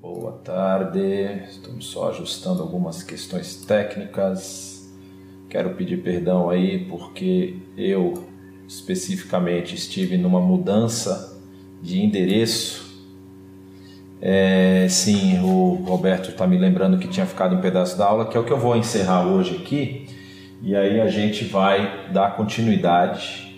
[0.00, 4.90] Boa tarde, estamos só ajustando algumas questões técnicas.
[5.48, 8.26] Quero pedir perdão aí porque eu
[8.66, 11.38] especificamente estive numa mudança
[11.82, 13.04] de endereço.
[14.22, 18.36] É, sim, o Roberto está me lembrando que tinha ficado um pedaço da aula, que
[18.36, 20.06] é o que eu vou encerrar hoje aqui,
[20.62, 23.50] e aí a gente vai dar continuidade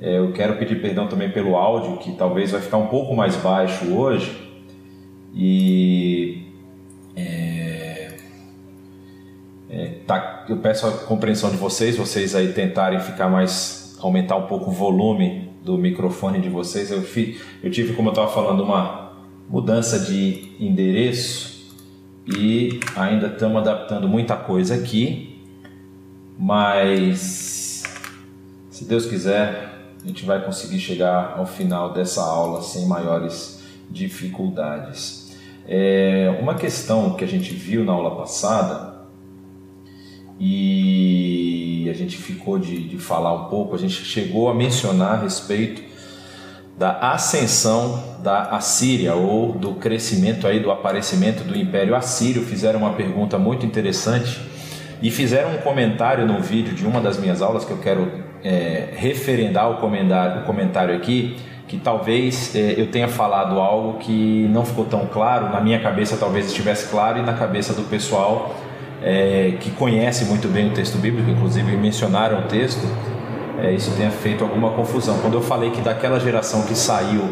[0.00, 3.34] é, eu quero pedir perdão também pelo áudio, que talvez vai ficar um pouco mais
[3.36, 4.47] baixo hoje.
[5.38, 6.42] E
[7.14, 8.16] é,
[9.70, 14.48] é, tá, eu peço a compreensão de vocês, vocês aí tentarem ficar mais, aumentar um
[14.48, 16.90] pouco o volume do microfone de vocês.
[16.90, 19.12] Eu, fi, eu tive, como eu estava falando, uma
[19.48, 21.76] mudança de endereço
[22.26, 25.40] e ainda estamos adaptando muita coisa aqui,
[26.38, 27.84] mas
[28.70, 35.17] se Deus quiser, a gente vai conseguir chegar ao final dessa aula sem maiores dificuldades.
[35.68, 39.06] É uma questão que a gente viu na aula passada
[40.40, 45.22] e a gente ficou de, de falar um pouco, a gente chegou a mencionar a
[45.22, 45.82] respeito
[46.78, 52.42] da ascensão da Assíria ou do crescimento aí do aparecimento do Império Assírio.
[52.44, 54.40] Fizeram uma pergunta muito interessante
[55.02, 58.10] e fizeram um comentário no vídeo de uma das minhas aulas que eu quero
[58.44, 61.36] é, referendar o comentário, o comentário aqui,
[61.68, 66.16] que talvez é, eu tenha falado algo que não ficou tão claro, na minha cabeça
[66.16, 68.56] talvez estivesse claro e na cabeça do pessoal
[69.02, 72.84] é, que conhece muito bem o texto bíblico, inclusive mencionaram o texto,
[73.60, 75.18] é, isso tenha feito alguma confusão.
[75.18, 77.28] Quando eu falei que daquela geração que saiu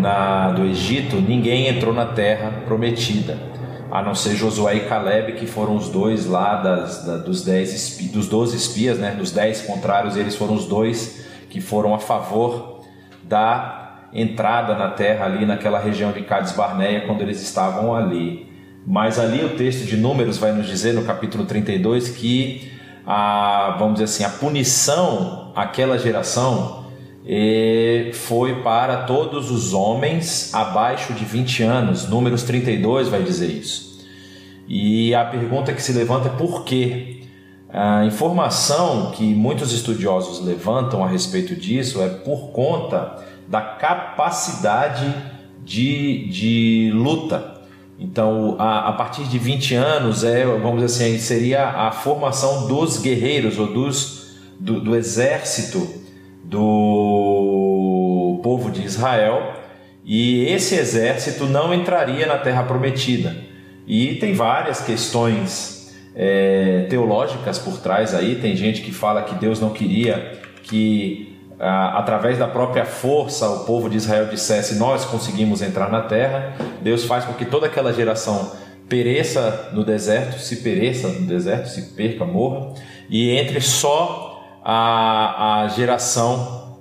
[0.00, 3.36] na, do Egito, ninguém entrou na terra prometida
[3.90, 7.98] a não ser Josué e Caleb, que foram os dois lá das, da, dos, dez,
[8.12, 9.12] dos 12 espias, né?
[9.12, 12.75] dos dez contrários, eles foram os dois que foram a favor
[13.28, 18.46] da entrada na terra ali naquela região de Cades Barneia quando eles estavam ali.
[18.86, 22.72] Mas ali o texto de Números vai nos dizer no capítulo 32 que
[23.06, 26.86] a, vamos dizer assim, a punição àquela geração
[27.28, 32.08] e foi para todos os homens abaixo de 20 anos.
[32.08, 34.06] Números 32 vai dizer isso.
[34.68, 37.15] E a pergunta que se levanta é por quê?
[37.76, 45.14] A informação que muitos estudiosos levantam a respeito disso é por conta da capacidade
[45.62, 47.60] de, de luta.
[47.98, 52.96] Então, a, a partir de 20 anos, é, vamos dizer assim, seria a formação dos
[52.96, 55.86] guerreiros ou dos, do, do exército
[56.42, 59.52] do povo de Israel
[60.02, 63.36] e esse exército não entraria na Terra Prometida.
[63.86, 65.75] E tem várias questões
[66.16, 68.36] é, teológicas por trás aí.
[68.36, 73.64] Tem gente que fala que Deus não queria que, a, através da própria força, o
[73.64, 76.54] povo de Israel dissesse: Nós conseguimos entrar na Terra.
[76.80, 78.52] Deus faz com que toda aquela geração
[78.88, 82.72] pereça no deserto, se pereça no deserto, se perca, morra,
[83.10, 86.78] e entre só a, a geração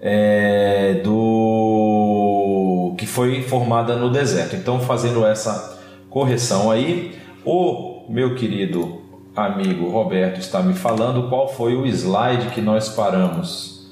[0.00, 4.54] é, do que foi formada no deserto.
[4.54, 5.78] Então, fazendo essa
[6.10, 9.02] correção aí, o meu querido
[9.36, 13.86] amigo Roberto está me falando qual foi o slide que nós paramos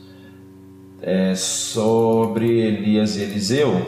[1.03, 3.87] é, sobre Elias e Eliseu.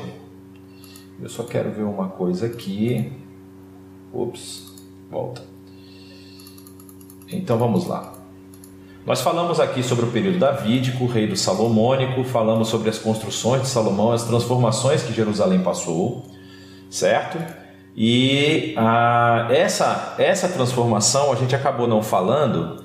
[1.21, 3.11] Eu só quero ver uma coisa aqui.
[4.13, 4.73] Ups,
[5.11, 5.43] volta.
[7.31, 8.15] Então vamos lá.
[9.05, 13.63] Nós falamos aqui sobre o período davídico, o rei do Salomônico, falamos sobre as construções
[13.63, 16.27] de Salomão, as transformações que Jerusalém passou,
[16.91, 17.39] certo?
[18.01, 18.77] E
[19.51, 22.85] essa, essa transformação a gente acabou não falando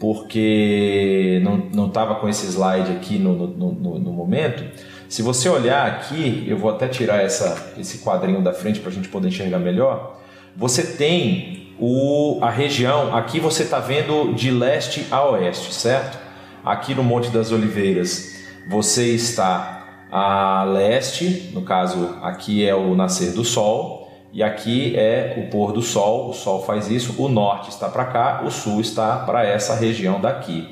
[0.00, 1.40] porque
[1.72, 4.64] não estava com esse slide aqui no, no, no, no, momento.
[5.08, 8.92] Se você olhar aqui, eu vou até tirar essa, esse quadrinho da frente para a
[8.92, 10.18] gente poder enxergar melhor.
[10.56, 16.18] Você tem o, a região, aqui você está vendo de leste a oeste, certo?
[16.64, 23.32] Aqui no Monte das Oliveiras você está a leste, no caso aqui é o nascer
[23.32, 23.99] do sol,
[24.32, 28.04] e aqui é o pôr do sol, o sol faz isso, o norte está para
[28.04, 30.68] cá, o sul está para essa região daqui.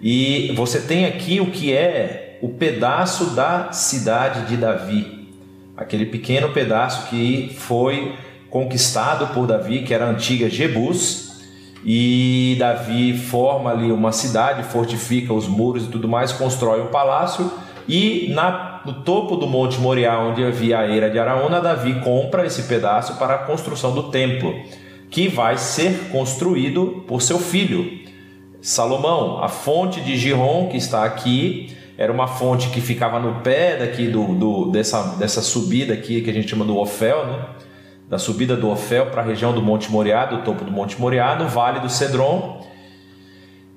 [0.00, 5.28] E você tem aqui o que é o pedaço da cidade de Davi,
[5.76, 8.14] aquele pequeno pedaço que foi
[8.48, 11.28] conquistado por Davi, que era a antiga Jebus,
[11.84, 17.50] e Davi forma ali uma cidade, fortifica os muros e tudo mais, constrói um palácio
[17.88, 22.46] e na, no topo do Monte Moriá, onde havia a eira de Araúna, Davi compra
[22.46, 24.54] esse pedaço para a construção do templo,
[25.10, 28.06] que vai ser construído por seu filho
[28.60, 29.42] Salomão.
[29.42, 34.06] A fonte de Giron, que está aqui, era uma fonte que ficava no pé daqui
[34.06, 37.38] do, do dessa, dessa subida aqui que a gente chama do Ofel, né?
[38.08, 41.36] da subida do Ofel para a região do Monte Moriá, do topo do Monte Moriá,
[41.36, 42.66] no Vale do Cedron.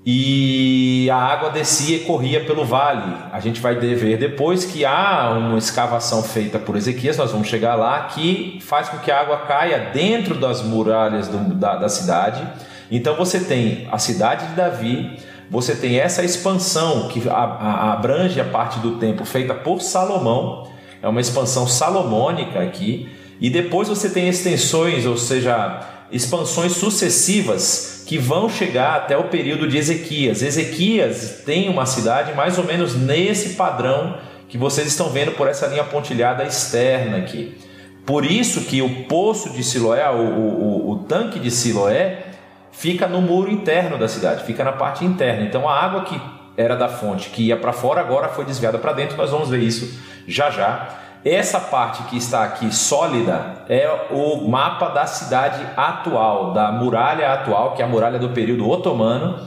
[0.04, 3.14] E a água descia e corria pelo vale.
[3.32, 7.76] A gente vai ver depois que há uma escavação feita por Ezequias, nós vamos chegar
[7.76, 12.42] lá, que faz com que a água caia dentro das muralhas do, da, da cidade.
[12.90, 15.20] Então você tem a cidade de Davi,
[15.52, 20.68] você tem essa expansão que abrange a parte do templo feita por Salomão,
[21.02, 23.08] é uma expansão salomônica aqui,
[23.40, 25.82] e depois você tem extensões, ou seja,
[26.12, 30.42] expansões sucessivas que vão chegar até o período de Ezequias.
[30.42, 34.18] Ezequias tem uma cidade mais ou menos nesse padrão
[34.50, 37.58] que vocês estão vendo por essa linha pontilhada externa aqui.
[38.06, 42.26] Por isso que o poço de Siloé, o, o, o tanque de Siloé,
[42.72, 45.46] fica no muro interno da cidade, fica na parte interna.
[45.46, 46.20] Então a água que
[46.58, 49.16] era da fonte, que ia para fora, agora foi desviada para dentro.
[49.16, 50.90] Nós vamos ver isso já já.
[51.24, 57.76] Essa parte que está aqui sólida é o mapa da cidade atual, da muralha atual,
[57.76, 59.38] que é a muralha do período otomano,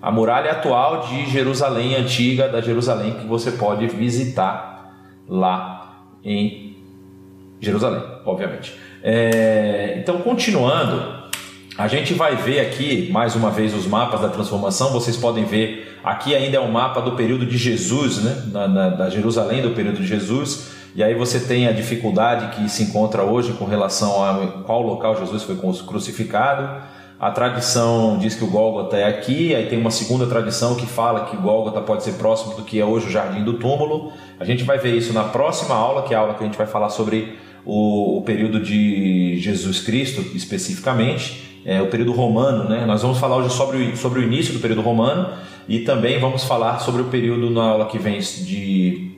[0.00, 4.94] a muralha atual de Jerusalém antiga, da Jerusalém que você pode visitar
[5.28, 6.76] lá em
[7.60, 8.78] Jerusalém, obviamente.
[9.02, 11.24] É, então, continuando,
[11.76, 14.92] a gente vai ver aqui mais uma vez os mapas da transformação.
[14.92, 18.42] Vocês podem ver aqui ainda é um mapa do período de Jesus, né?
[18.96, 20.83] Da Jerusalém do período de Jesus.
[20.94, 25.16] E aí você tem a dificuldade que se encontra hoje com relação a qual local
[25.16, 25.56] Jesus foi
[25.86, 26.82] crucificado.
[27.18, 31.24] A tradição diz que o Gólgota é aqui, aí tem uma segunda tradição que fala
[31.24, 34.12] que o Gólgota pode ser próximo do que é hoje o Jardim do Túmulo.
[34.38, 36.58] A gente vai ver isso na próxima aula, que é a aula que a gente
[36.58, 42.84] vai falar sobre o, o período de Jesus Cristo especificamente é, o período romano, né?
[42.84, 45.30] Nós vamos falar hoje sobre, sobre o início do período romano
[45.66, 49.12] e também vamos falar sobre o período na aula que vem de,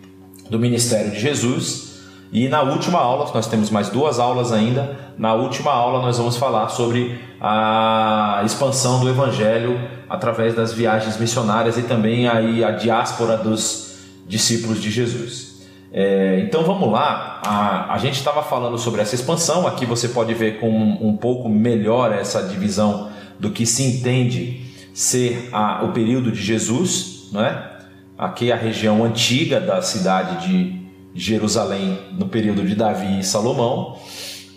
[0.50, 1.96] do ministério de Jesus.
[2.32, 4.98] E na última aula, nós temos mais duas aulas ainda.
[5.16, 9.78] Na última aula, nós vamos falar sobre a expansão do evangelho
[10.08, 15.56] através das viagens missionárias e também aí a diáspora dos discípulos de Jesus.
[15.92, 20.34] É, então vamos lá, a, a gente estava falando sobre essa expansão, aqui você pode
[20.34, 23.08] ver com um, um pouco melhor essa divisão
[23.38, 24.62] do que se entende
[24.92, 27.75] ser a, o período de Jesus, não é?
[28.18, 33.98] Aqui a região antiga da cidade de Jerusalém no período de Davi e Salomão.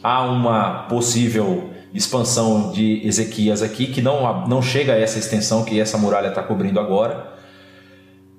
[0.02, 5.80] Há uma possível expansão de Ezequias aqui que não, não chega a essa extensão que
[5.80, 7.40] essa muralha está cobrindo agora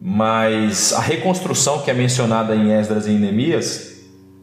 [0.01, 4.01] mas a reconstrução que é mencionada em Esdras e em Neemias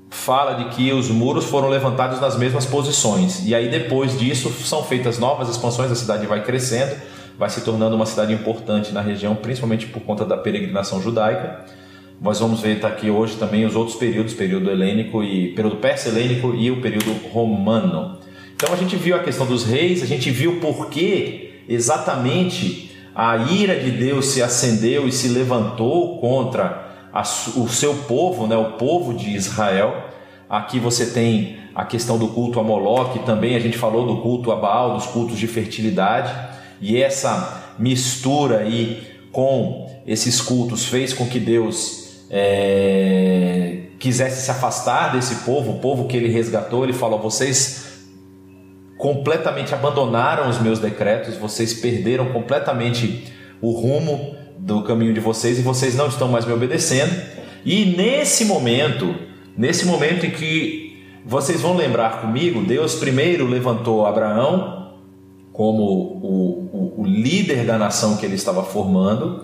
[0.09, 3.43] fala de que os muros foram levantados nas mesmas posições.
[3.43, 6.95] E aí depois disso são feitas novas expansões, a cidade vai crescendo,
[7.37, 11.65] vai se tornando uma cidade importante na região, principalmente por conta da peregrinação judaica.
[12.19, 16.55] Nós vamos ver tá aqui hoje também os outros períodos, período helênico e período persa-helênico
[16.55, 18.17] e o período romano.
[18.55, 23.37] Então a gente viu a questão dos reis, a gente viu por que exatamente a
[23.37, 28.73] ira de Deus se acendeu e se levantou contra a, o seu povo, né, o
[28.73, 30.05] povo de Israel.
[30.49, 34.51] Aqui você tem a questão do culto a Moloque, também a gente falou do culto
[34.51, 36.33] a Baal, dos cultos de fertilidade,
[36.81, 45.13] e essa mistura aí com esses cultos fez com que Deus é, quisesse se afastar
[45.13, 46.83] desse povo, o povo que ele resgatou.
[46.83, 47.85] Ele falou: vocês
[48.97, 53.31] completamente abandonaram os meus decretos, vocês perderam completamente
[53.61, 57.13] o rumo do caminho de vocês e vocês não estão mais me obedecendo.
[57.65, 59.13] E nesse momento,
[59.57, 64.76] nesse momento em que vocês vão lembrar comigo, Deus primeiro levantou Abraão
[65.57, 69.43] como o, o, o líder da nação que ele estava formando.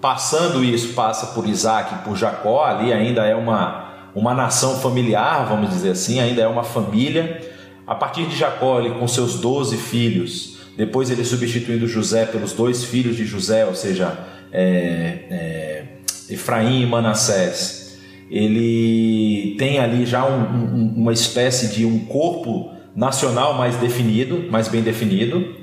[0.00, 5.70] Passando isso, passa por Isaac, por Jacó, ali ainda é uma, uma nação familiar, vamos
[5.70, 7.42] dizer assim, ainda é uma família.
[7.84, 12.84] A partir de Jacó, ele com seus doze filhos, depois ele substituindo José pelos dois
[12.84, 14.16] filhos de José, ou seja,
[14.52, 15.84] é, é,
[16.30, 17.98] Efraim e Manassés,
[18.30, 24.66] ele tem ali já um, um, uma espécie de um corpo nacional mais definido, mais
[24.66, 25.54] bem definido,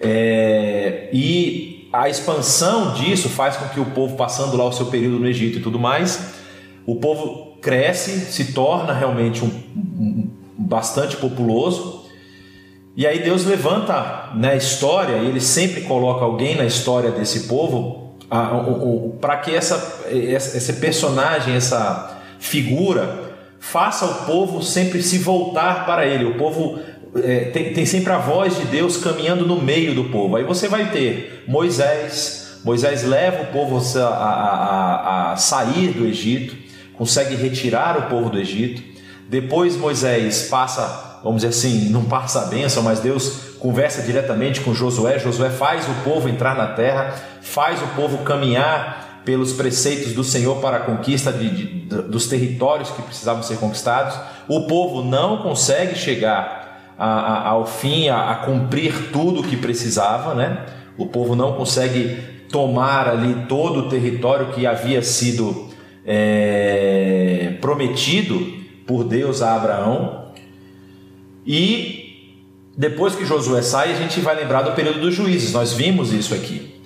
[0.00, 5.20] é, e a expansão disso faz com que o povo, passando lá o seu período
[5.20, 6.34] no Egito e tudo mais,
[6.84, 12.04] o povo cresce, se torna realmente um, um bastante populoso.
[12.96, 18.14] E aí Deus levanta na história, e ele sempre coloca alguém na história desse povo,
[19.20, 23.27] para que essa, esse personagem, essa figura,
[23.60, 26.24] faça o povo sempre se voltar para ele.
[26.24, 26.78] O povo
[27.16, 30.36] é, tem, tem sempre a voz de Deus caminhando no meio do povo.
[30.36, 36.56] Aí você vai ter Moisés, Moisés leva o povo a, a, a, sair do Egito,
[36.94, 38.82] consegue retirar o povo do Egito.
[39.28, 44.74] Depois Moisés passa, vamos dizer assim, não passa a bênção, mas Deus conversa diretamente com
[44.74, 45.18] Josué.
[45.18, 50.56] Josué faz o povo entrar na terra, faz o povo caminhar pelos preceitos do Senhor
[50.56, 51.64] para a conquista de, de,
[52.04, 54.18] dos territórios que precisavam ser conquistados.
[54.48, 59.54] O povo não consegue chegar a, a, ao fim, a, a cumprir tudo o que
[59.54, 60.64] precisava, né?
[60.96, 62.16] O povo não consegue
[62.50, 65.68] tomar ali todo o território que havia sido
[66.06, 68.40] é, prometido
[68.86, 70.32] por Deus a Abraão.
[71.46, 72.32] E
[72.74, 75.52] depois que Josué sai, a gente vai lembrar do período dos juízes.
[75.52, 76.77] Nós vimos isso aqui.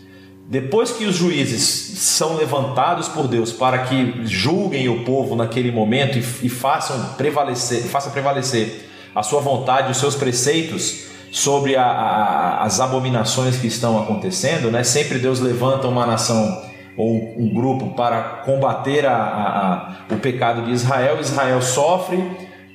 [0.53, 1.63] Depois que os juízes
[1.99, 7.85] são levantados por Deus para que julguem o povo naquele momento e, e façam prevalecer,
[7.85, 13.99] faça prevalecer a sua vontade, os seus preceitos, sobre a, a, as abominações que estão
[13.99, 14.85] acontecendo, né?
[14.85, 16.63] Sempre Deus levanta uma nação
[16.99, 21.19] ou um grupo para combater a, o pecado de Israel.
[21.19, 22.23] Israel sofre,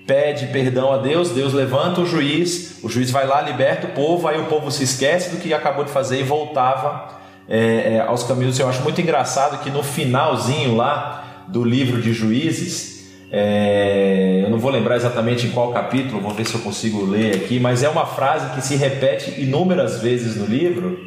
[0.07, 4.27] pede perdão a Deus, Deus levanta o juiz, o juiz vai lá, liberta o povo,
[4.27, 8.23] aí o povo se esquece do que acabou de fazer e voltava é, é, aos
[8.23, 8.59] caminhos.
[8.59, 14.57] Eu acho muito engraçado que no finalzinho lá do livro de Juízes, é, eu não
[14.57, 17.89] vou lembrar exatamente em qual capítulo, vou ver se eu consigo ler aqui, mas é
[17.89, 20.97] uma frase que se repete inúmeras vezes no livro,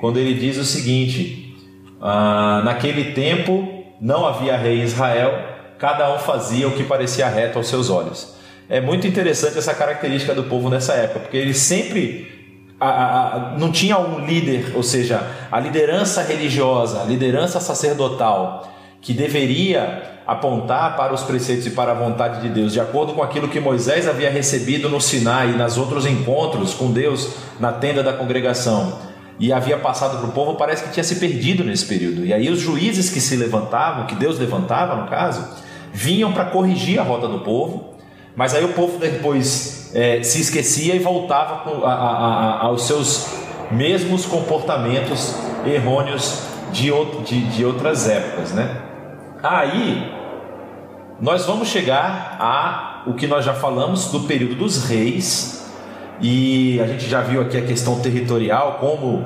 [0.00, 1.56] quando ele diz o seguinte:
[2.00, 5.32] ah, Naquele tempo não havia rei em Israel,
[5.78, 8.34] cada um fazia o que parecia reto aos seus olhos.
[8.68, 12.39] É muito interessante essa característica do povo nessa época, porque ele sempre
[12.80, 15.22] a, a, não tinha um líder, ou seja,
[15.52, 18.72] a liderança religiosa, a liderança sacerdotal,
[19.02, 23.22] que deveria apontar para os preceitos e para a vontade de Deus, de acordo com
[23.22, 28.02] aquilo que Moisés havia recebido no Sinai e nas outros encontros com Deus na tenda
[28.02, 29.10] da congregação
[29.40, 32.26] e havia passado para o povo, parece que tinha se perdido nesse período.
[32.26, 35.42] E aí os juízes que se levantavam, que Deus levantava no caso,
[35.92, 37.94] vinham para corrigir a rota do povo,
[38.36, 43.26] mas aí o povo depois é, se esquecia e voltava a, a, a, aos seus
[43.70, 45.34] mesmos comportamentos
[45.66, 46.42] errôneos
[46.72, 46.90] de,
[47.24, 48.82] de, de outras épocas, né?
[49.42, 50.12] Aí
[51.20, 55.66] nós vamos chegar a o que nós já falamos do período dos reis
[56.20, 59.24] e a gente já viu aqui a questão territorial, como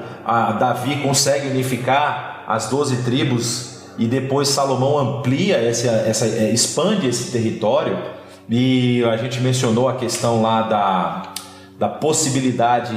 [0.61, 7.33] Davi consegue unificar as doze tribos e depois Salomão amplia essa, essa é, expande esse
[7.33, 7.99] território
[8.49, 11.33] e a gente mencionou a questão lá da,
[11.79, 12.95] da possibilidade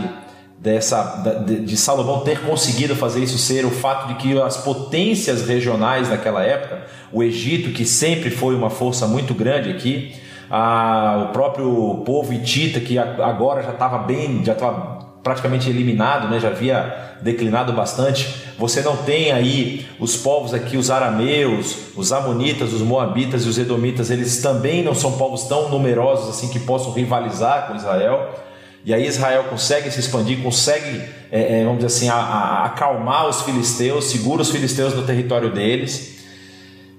[0.59, 6.09] dessa de Salomão ter conseguido fazer isso ser o fato de que as potências regionais
[6.09, 10.15] daquela época, o Egito que sempre foi uma força muito grande aqui,
[10.49, 16.39] a, o próprio povo hitita que agora já estava bem, já estava praticamente eliminado, né?
[16.39, 18.47] já havia declinado bastante.
[18.57, 23.57] Você não tem aí os povos aqui, os arameus, os amonitas, os moabitas e os
[23.57, 28.45] edomitas, eles também não são povos tão numerosos assim que possam rivalizar com Israel.
[28.85, 33.27] E aí Israel consegue se expandir, consegue, é, é, vamos dizer assim, a, a, acalmar
[33.27, 36.19] os filisteus, segura os filisteus no território deles.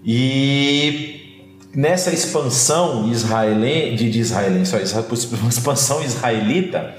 [0.04, 4.76] E nessa expansão israelense, de, de israelense,
[5.48, 6.94] expansão israelita,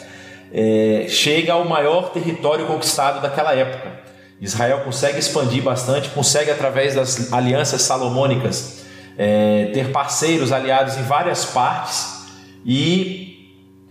[0.53, 3.99] é, chega ao maior território conquistado daquela época.
[4.41, 8.85] Israel consegue expandir bastante, consegue através das alianças salomônicas
[9.17, 12.25] é, ter parceiros aliados em várias partes
[12.65, 13.29] e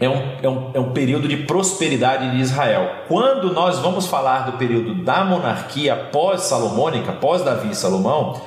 [0.01, 3.05] é um, é, um, é um período de prosperidade de Israel.
[3.09, 8.41] Quando nós vamos falar do período da monarquia pós-salomônica, pós-Davi e Salomão,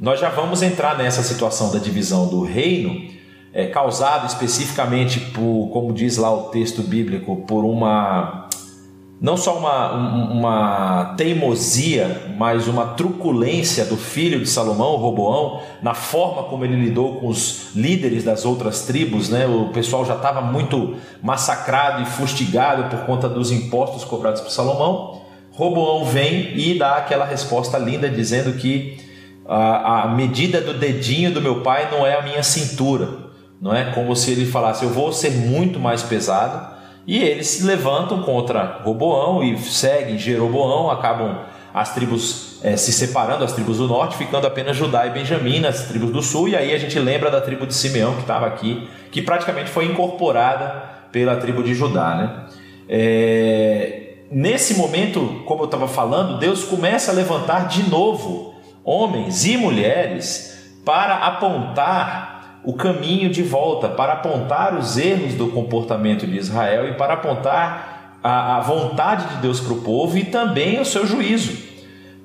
[0.00, 3.12] nós já vamos entrar nessa situação da divisão do reino,
[3.54, 8.48] é, causado especificamente por, como diz lá o texto bíblico, por uma
[9.20, 16.42] não só uma, uma teimosia, mas uma truculência do filho de Salomão, Roboão, na forma
[16.42, 19.46] como ele lidou com os líderes das outras tribos, né?
[19.46, 25.22] O pessoal já estava muito massacrado e fustigado por conta dos impostos cobrados por Salomão.
[25.52, 28.98] Roboão vem e dá aquela resposta linda dizendo que
[29.46, 33.23] a, a medida do dedinho do meu pai não é a minha cintura,
[33.64, 36.74] não é como se ele falasse eu vou ser muito mais pesado
[37.06, 41.38] e eles se levantam contra Roboão e seguem Jeroboão, acabam
[41.72, 45.86] as tribos é, se separando, as tribos do norte, ficando apenas Judá e Benjamim, as
[45.86, 48.86] tribos do sul, e aí a gente lembra da tribo de Simeão que estava aqui,
[49.10, 52.14] que praticamente foi incorporada pela tribo de Judá.
[52.14, 52.46] Né?
[52.86, 58.54] É, nesse momento, como eu estava falando, Deus começa a levantar de novo
[58.84, 60.54] homens e mulheres
[60.84, 62.33] para apontar
[62.64, 68.18] o caminho de volta, para apontar os erros do comportamento de Israel e para apontar
[68.22, 71.52] a, a vontade de Deus para o povo e também o seu juízo.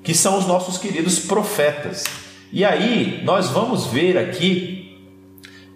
[0.02, 2.04] que são os nossos queridos profetas.
[2.52, 4.98] E aí nós vamos ver aqui,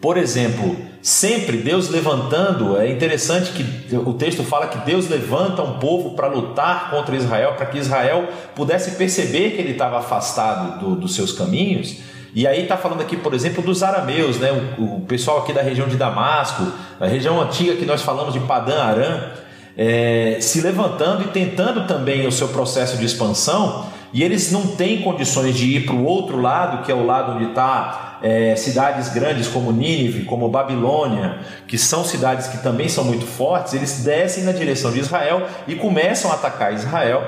[0.01, 5.79] por exemplo, sempre Deus levantando, é interessante que o texto fala que Deus levanta um
[5.79, 10.97] povo para lutar contra Israel, para que Israel pudesse perceber que ele estava afastado do,
[10.97, 11.99] dos seus caminhos.
[12.35, 14.51] E aí está falando aqui, por exemplo, dos arameus, né?
[14.77, 16.65] O, o, pessoal aqui da região de Damasco,
[16.99, 19.31] a região antiga que nós falamos de Padã Aram,
[19.77, 25.03] é, se levantando e tentando também o seu processo de expansão, e eles não têm
[25.03, 29.09] condições de ir para o outro lado, que é o lado onde está é, cidades
[29.11, 31.39] grandes como Nínive, como Babilônia,
[31.69, 35.75] que são cidades que também são muito fortes, eles descem na direção de Israel e
[35.75, 37.23] começam a atacar Israel.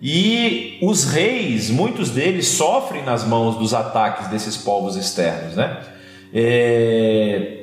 [0.00, 5.78] E os reis, muitos deles sofrem nas mãos dos ataques desses povos externos, né?
[6.34, 7.60] É...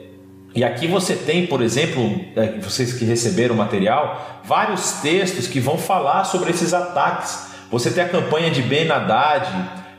[0.53, 5.59] E aqui você tem, por exemplo, é, vocês que receberam o material, vários textos que
[5.61, 9.47] vão falar sobre esses ataques você tem a campanha de Ben Haddad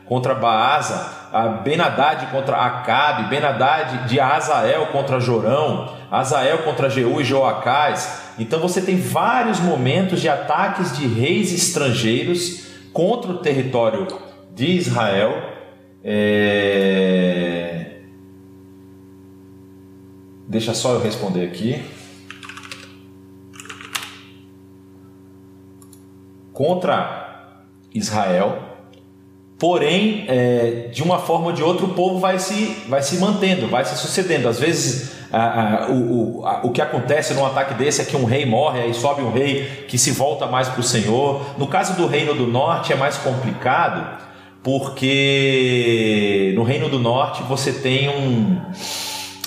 [0.04, 6.90] contra Baasa, a Ben Haddad contra Acabe, Ben Haddad de Azael contra Jorão, Azael contra
[6.90, 8.21] Jeú e Joacás.
[8.38, 14.06] Então você tem vários momentos de ataques de reis estrangeiros contra o território
[14.54, 15.32] de Israel.
[16.02, 18.00] É...
[20.48, 21.82] Deixa só eu responder aqui.
[26.52, 28.70] Contra Israel.
[29.58, 33.68] Porém, é, de uma forma ou de outra, o povo vai se, vai se mantendo,
[33.68, 34.48] vai se sucedendo.
[34.48, 35.21] Às vezes,
[35.90, 39.22] o, a, o que acontece num ataque desse é que um rei morre, aí sobe
[39.22, 41.40] um rei que se volta mais para o Senhor.
[41.56, 44.18] No caso do Reino do Norte é mais complicado,
[44.62, 48.60] porque no Reino do Norte você tem um,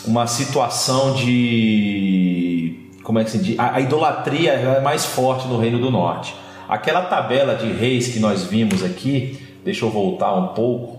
[0.08, 2.90] uma situação de.
[3.04, 3.60] Como é que se diz?
[3.60, 6.34] A, a idolatria é mais forte no Reino do Norte.
[6.68, 10.98] Aquela tabela de reis que nós vimos aqui, deixa eu voltar um pouco.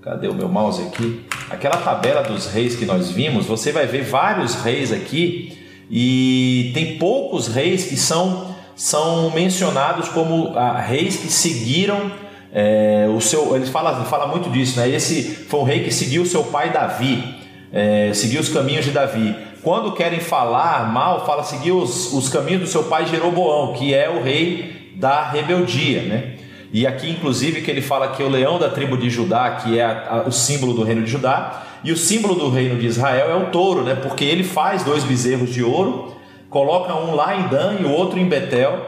[0.00, 1.24] Cadê o meu mouse aqui?
[1.52, 5.58] Aquela tabela dos reis que nós vimos, você vai ver vários reis aqui
[5.90, 12.10] e tem poucos reis que são, são mencionados como ah, reis que seguiram
[12.50, 13.54] é, o seu.
[13.54, 14.88] Ele fala, fala muito disso, né?
[14.88, 17.22] Esse foi um rei que seguiu seu pai Davi,
[17.70, 19.36] é, seguiu os caminhos de Davi.
[19.62, 24.08] Quando querem falar mal, fala seguir os, os caminhos do seu pai Jeroboão, que é
[24.08, 26.34] o rei da rebeldia, né?
[26.72, 29.84] E aqui, inclusive, que ele fala que o leão da tribo de Judá, que é
[29.84, 33.30] a, a, o símbolo do reino de Judá, e o símbolo do reino de Israel
[33.30, 33.94] é o touro, né?
[33.94, 36.16] Porque ele faz dois bezerros de ouro,
[36.48, 38.86] coloca um lá em Dan e o outro em Betel,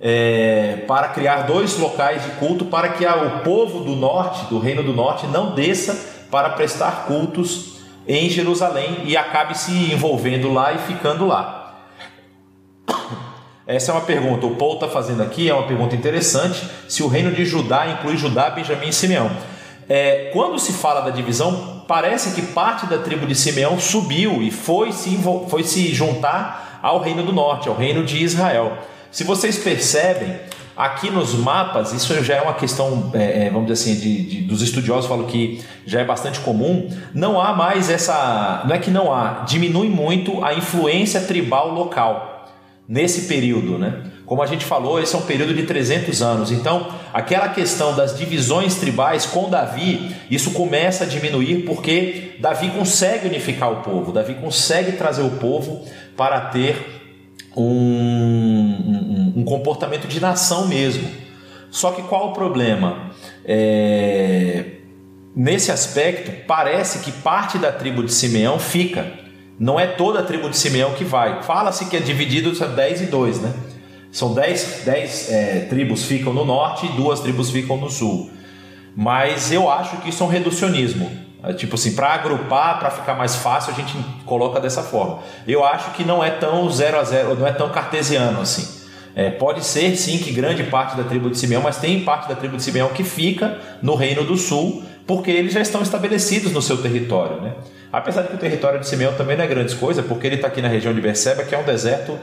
[0.00, 4.58] é, para criar dois locais de culto, para que a, o povo do norte, do
[4.58, 10.72] reino do norte, não desça para prestar cultos em Jerusalém e acabe se envolvendo lá
[10.72, 11.59] e ficando lá.
[13.66, 14.46] Essa é uma pergunta.
[14.46, 16.68] O Paul está fazendo aqui, é uma pergunta interessante.
[16.88, 19.30] Se o reino de Judá inclui Judá, Benjamim e Simeão.
[19.88, 24.50] É, quando se fala da divisão, parece que parte da tribo de Simeão subiu e
[24.50, 25.18] foi se,
[25.48, 28.78] foi se juntar ao reino do norte, ao reino de Israel.
[29.10, 30.38] Se vocês percebem,
[30.76, 34.40] aqui nos mapas, isso já é uma questão, é, é, vamos dizer assim, de, de,
[34.42, 36.88] dos estudiosos falam que já é bastante comum.
[37.12, 38.62] Não há mais essa.
[38.64, 42.29] Não é que não há, diminui muito a influência tribal local
[42.90, 44.02] nesse período, né?
[44.26, 46.50] Como a gente falou, esse é um período de 300 anos.
[46.50, 53.28] Então, aquela questão das divisões tribais com Davi, isso começa a diminuir porque Davi consegue
[53.28, 55.84] unificar o povo, Davi consegue trazer o povo
[56.16, 57.00] para ter
[57.56, 61.08] um, um, um comportamento de nação mesmo.
[61.70, 63.12] Só que qual o problema?
[63.44, 64.64] É...
[65.34, 69.29] Nesse aspecto, parece que parte da tribo de Simeão fica
[69.60, 71.42] não é toda a tribo de Simeão que vai.
[71.42, 73.52] Fala-se que é dividido em 10 e 2, né?
[74.10, 78.30] São 10, 10 é, tribos ficam no norte e duas tribos ficam no sul.
[78.96, 81.12] Mas eu acho que isso é um reducionismo.
[81.44, 83.94] É, tipo assim, para agrupar, para ficar mais fácil, a gente
[84.24, 85.18] coloca dessa forma.
[85.46, 88.66] Eu acho que não é tão zero a zero, não é tão cartesiano assim.
[89.14, 92.34] É, pode ser sim que grande parte da tribo de Simeão, mas tem parte da
[92.34, 96.62] tribo de Simeão que fica no Reino do Sul, porque eles já estão estabelecidos no
[96.62, 97.42] seu território.
[97.42, 97.52] Né?
[97.92, 100.48] Apesar de que o território de Simeão também não é grande coisa, porque ele está
[100.48, 102.18] aqui na região de Berseba, que é um deserto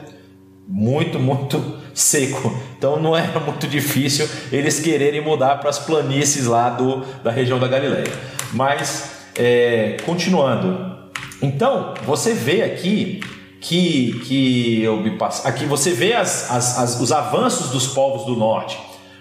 [0.66, 2.54] muito, muito seco.
[2.76, 7.58] Então não é muito difícil eles quererem mudar para as planícies lá do, da região
[7.58, 8.12] da Galileia.
[8.52, 10.96] Mas, é, continuando.
[11.40, 13.20] Então, você vê aqui
[13.60, 18.24] que, que eu me passo, aqui você vê as, as, as, os avanços dos povos
[18.24, 18.78] do norte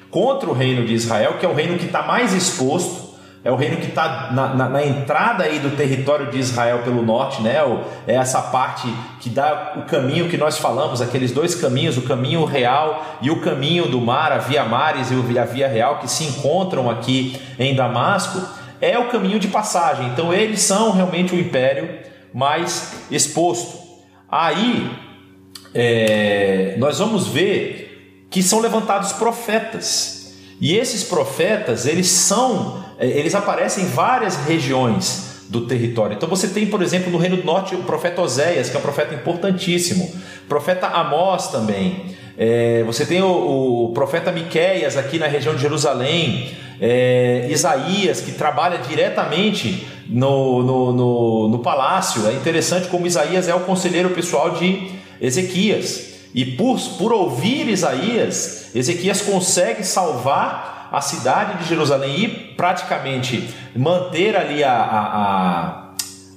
[0.10, 3.07] contra o reino de Israel, que é o reino que está mais exposto
[3.48, 7.02] é o reino que está na, na, na, entrada aí do território de Israel pelo
[7.02, 7.64] norte, né?
[7.64, 12.02] O, é essa parte que dá o caminho que nós falamos, aqueles dois caminhos, o
[12.02, 16.10] caminho real e o caminho do mar, a via mares e a via real, que
[16.10, 18.46] se encontram aqui em Damasco,
[18.82, 20.08] é o caminho de passagem.
[20.08, 22.00] Então eles são realmente o império
[22.34, 23.78] mais exposto.
[24.30, 24.92] Aí
[25.74, 30.18] é, nós vamos ver que são levantados profetas
[30.60, 36.16] e esses profetas, eles são, eles aparecem em várias regiões do território.
[36.16, 38.82] Então você tem, por exemplo, no Reino do Norte o profeta Oséias, que é um
[38.82, 40.12] profeta importantíssimo.
[40.48, 42.18] Profeta Amós também.
[42.38, 46.52] É, você tem o, o, profeta Miqueias aqui na região de Jerusalém.
[46.80, 52.28] É, Isaías, que trabalha diretamente no, no, no, no palácio.
[52.28, 56.16] É interessante como Isaías é o conselheiro pessoal de Ezequias.
[56.36, 64.36] E por, por ouvir Isaías, Ezequias consegue salvar a cidade de Jerusalém e praticamente manter
[64.36, 65.94] ali a,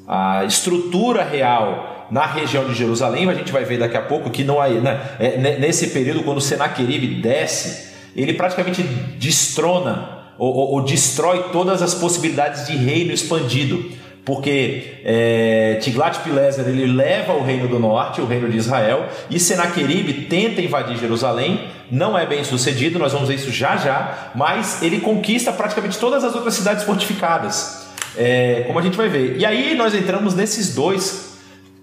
[0.06, 3.28] a, a, estrutura real na região de Jerusalém.
[3.28, 6.40] A gente vai ver daqui a pouco que não há, né, é, nesse período, quando
[6.40, 13.99] Senaqueribe desce, ele praticamente destrona ou, ou, ou destrói todas as possibilidades de reino expandido
[14.24, 20.26] porque é, Tiglat-Pileser ele leva o reino do norte, o reino de Israel, e Senaqueribe
[20.26, 25.00] tenta invadir Jerusalém, não é bem sucedido, nós vamos ver isso já já, mas ele
[25.00, 29.36] conquista praticamente todas as outras cidades fortificadas, é, como a gente vai ver.
[29.38, 31.30] E aí nós entramos nesses dois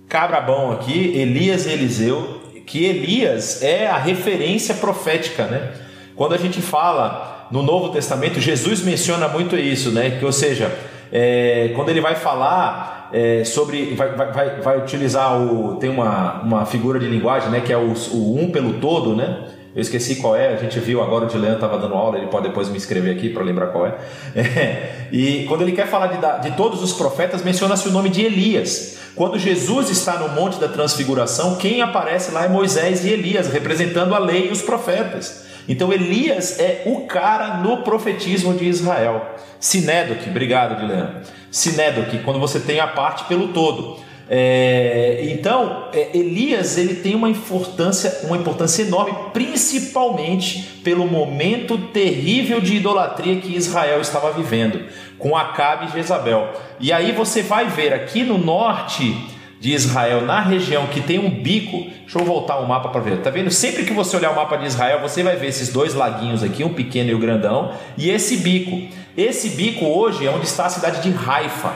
[0.07, 5.71] cabrabão aqui, Elias e Eliseu, que Elias é a referência profética, né?
[6.15, 10.17] Quando a gente fala no Novo Testamento, Jesus menciona muito isso, né?
[10.19, 10.71] Que, ou seja,
[11.11, 13.95] é, quando ele vai falar é, sobre.
[13.95, 15.75] Vai, vai, vai utilizar o.
[15.75, 17.61] Tem uma, uma figura de linguagem, né?
[17.61, 19.47] Que é o, o um pelo todo, né?
[19.75, 22.47] Eu esqueci qual é, a gente viu agora o Dilean estava dando aula, ele pode
[22.47, 23.95] depois me escrever aqui para lembrar qual é.
[24.35, 25.07] é.
[25.11, 28.97] E quando ele quer falar de, de todos os profetas, menciona-se o nome de Elias.
[29.15, 34.15] Quando Jesus está no Monte da Transfiguração, quem aparece lá é Moisés e Elias, representando
[34.15, 35.45] a lei e os profetas.
[35.67, 39.35] Então Elias é o cara no profetismo de Israel.
[39.59, 41.21] Sinédoque, obrigado, Guilherme.
[41.51, 43.97] Sinédoque, quando você tem a parte pelo todo.
[44.29, 52.59] É, então, é, Elias ele tem uma importância, uma importância enorme, principalmente pelo momento terrível
[52.59, 54.85] de idolatria que Israel estava vivendo,
[55.17, 56.51] com Acabe e Jezabel.
[56.79, 59.15] E aí você vai ver aqui no norte
[59.59, 63.17] de Israel, na região que tem um bico, deixa eu voltar o mapa para ver.
[63.21, 63.49] Tá vendo?
[63.49, 66.63] Sempre que você olhar o mapa de Israel, você vai ver esses dois laguinhos aqui,
[66.63, 68.95] um pequeno e o um grandão, e esse bico.
[69.17, 71.73] Esse bico hoje é onde está a cidade de Haifa.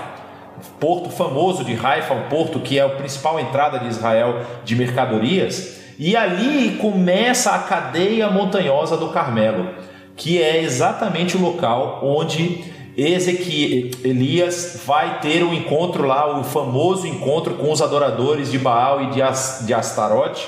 [0.79, 5.81] Porto famoso de Haifa, um porto que é a principal entrada de Israel de mercadorias,
[5.97, 9.69] e ali começa a cadeia montanhosa do Carmelo,
[10.15, 12.63] que é exatamente o local onde
[12.97, 19.03] Ezequiel, Elias vai ter um encontro lá, o famoso encontro com os adoradores de Baal
[19.03, 20.47] e de, As, de Astarote,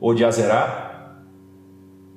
[0.00, 0.90] ou de Azerá,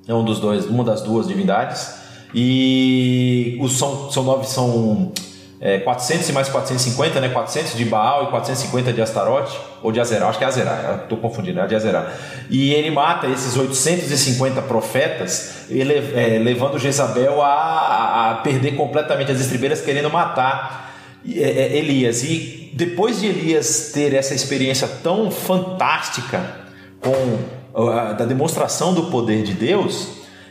[0.06, 1.94] é um dos dois, uma das duas divindades,
[2.34, 5.12] e os são, são nove são
[5.60, 7.28] é, 400 e mais 450, né?
[7.28, 11.18] 400 de Baal e 450 de Astarote, ou de Azerá, acho que é Azerá, estou
[11.18, 12.12] confundindo, é de Azerá.
[12.50, 19.40] E ele mata esses 850 profetas, ele, é, levando Jezabel a, a, perder completamente as
[19.40, 20.94] estribeiras, querendo matar
[21.26, 22.22] é, é, Elias.
[22.24, 26.64] E depois de Elias ter essa experiência tão fantástica
[27.00, 30.08] com a, da demonstração do poder de Deus,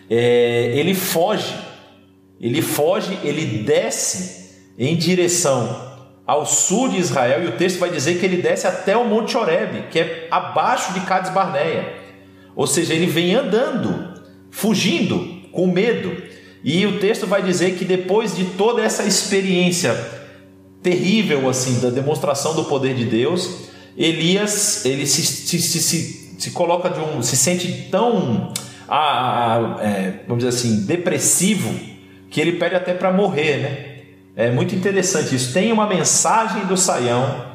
[0.09, 1.55] é, ele foge,
[2.39, 4.42] ele foge, ele desce
[4.77, 5.93] em direção
[6.25, 9.37] ao sul de Israel, e o texto vai dizer que ele desce até o Monte
[9.37, 11.93] Horebe, que é abaixo de Cades Barneia.
[12.55, 14.13] Ou seja, ele vem andando,
[14.49, 16.15] fugindo, com medo.
[16.63, 19.93] E o texto vai dizer que depois de toda essa experiência
[20.81, 26.89] terrível assim da demonstração do poder de Deus, Elias ele se, se, se, se coloca
[26.89, 28.53] de um, se sente tão,
[28.87, 31.73] ah, ah, é, vamos dizer assim, depressivo
[32.29, 33.92] que ele pede até para morrer, né?
[34.35, 35.53] É muito interessante isso.
[35.53, 37.45] Tem uma mensagem do Saião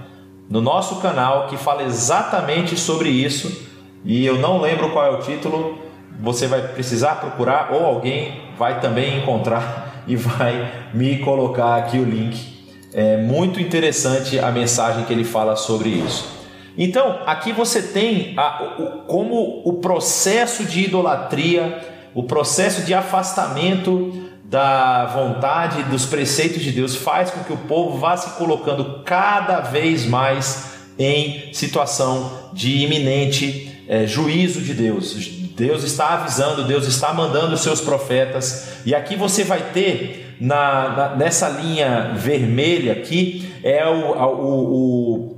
[0.49, 3.67] no nosso canal que fala exatamente sobre isso
[4.05, 5.77] e eu não lembro qual é o título.
[6.21, 12.05] Você vai precisar procurar ou alguém vai também encontrar e vai me colocar aqui o
[12.05, 12.57] link.
[12.95, 16.39] É muito interessante a mensagem que ele fala sobre isso.
[16.77, 21.81] Então, aqui você tem a, o, como o processo de idolatria,
[22.15, 27.99] o processo de afastamento da vontade, dos preceitos de Deus, faz com que o povo
[27.99, 35.13] vá se colocando cada vez mais em situação de iminente é, juízo de Deus.
[35.55, 40.89] Deus está avisando, Deus está mandando os seus profetas, e aqui você vai ter na,
[40.89, 45.37] na, nessa linha vermelha aqui é o, o,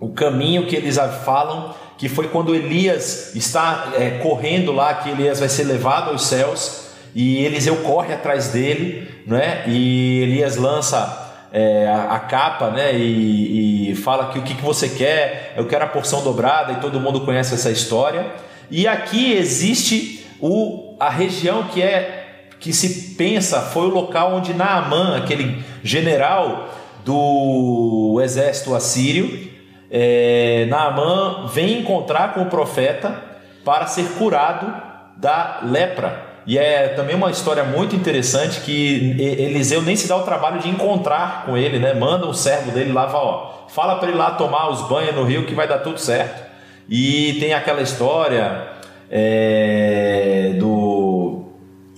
[0.00, 5.10] o, o caminho que eles falam que foi quando Elias está é, correndo lá, que
[5.10, 6.87] Elias vai ser levado aos céus
[7.20, 9.64] e Eliseu corre atrás dele, né?
[9.66, 12.94] E Elias lança é, a, a, capa, né?
[12.94, 16.76] E, e, fala que o que, que você quer, eu quero a porção dobrada, e
[16.76, 18.24] todo mundo conhece essa história.
[18.70, 24.54] E aqui existe o, a região que é que se pensa foi o local onde
[24.54, 26.72] Naamã, aquele general
[27.04, 29.50] do exército assírio,
[29.90, 33.20] é, Naamã vem encontrar com o profeta
[33.64, 34.72] para ser curado
[35.16, 36.27] da lepra.
[36.48, 40.68] E é também uma história muito interessante que Eliseu nem se dá o trabalho de
[40.70, 41.92] encontrar com ele, né?
[41.92, 45.44] Manda um servo dele lá, ó, fala para ele lá tomar os banhos no rio
[45.44, 46.42] que vai dar tudo certo.
[46.88, 48.66] E tem aquela história
[49.10, 51.42] é, do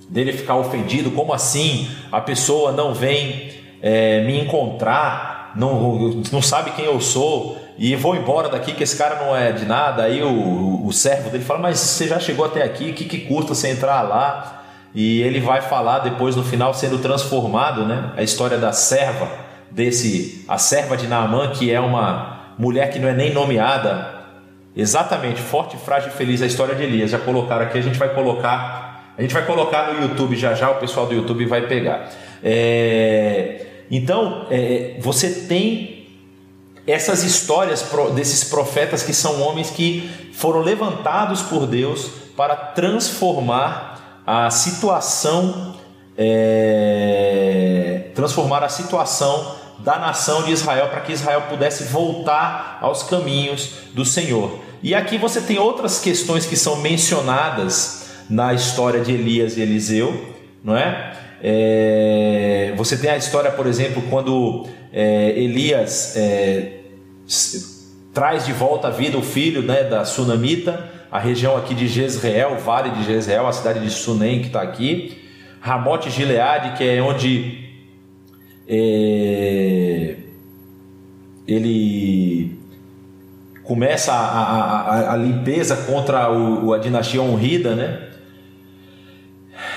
[0.08, 6.72] dele ficar ofendido, como assim a pessoa não vem é, me encontrar, não, não sabe
[6.72, 10.02] quem eu sou e vou embora daqui que esse cara não é de nada.
[10.02, 13.20] Aí o, o servo dele fala: Mas você já chegou até aqui, o que, que
[13.20, 14.64] custa você entrar lá?
[14.94, 18.12] E ele vai falar depois no final sendo transformado, né?
[18.18, 19.26] A história da serva
[19.70, 24.20] desse, a serva de Naamã, que é uma mulher que não é nem nomeada.
[24.76, 27.10] Exatamente, forte, frágil e feliz a história de Elias.
[27.10, 30.70] Já colocaram aqui, a gente vai colocar, a gente vai colocar no YouTube já já,
[30.70, 32.10] o pessoal do YouTube vai pegar.
[32.44, 35.99] É, então, é, você tem
[36.90, 44.50] essas histórias desses profetas que são homens que foram levantados por Deus para transformar a
[44.50, 45.76] situação,
[46.16, 53.70] é, transformar a situação da nação de Israel para que Israel pudesse voltar aos caminhos
[53.94, 54.58] do Senhor.
[54.82, 60.34] E aqui você tem outras questões que são mencionadas na história de Elias e Eliseu,
[60.62, 61.12] não é?
[61.42, 66.79] é você tem a história, por exemplo, quando é, Elias é,
[68.12, 72.58] traz de volta à vida o filho né, da Sunamita, a região aqui de Jezreel,
[72.58, 75.18] Vale de Jezreel, a cidade de Sunem que está aqui,
[75.60, 77.68] Ramote Gileade, que é onde
[78.66, 80.16] é,
[81.46, 82.58] ele
[83.64, 88.06] começa a, a, a, limpeza contra o, a dinastia honrida, né?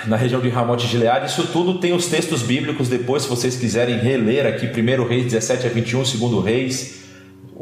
[0.07, 1.27] na região de Ramote Gileade.
[1.27, 5.67] Isso tudo tem os textos bíblicos depois, se vocês quiserem reler aqui, 1 Reis 17
[5.67, 7.03] a 21, 2 Reis,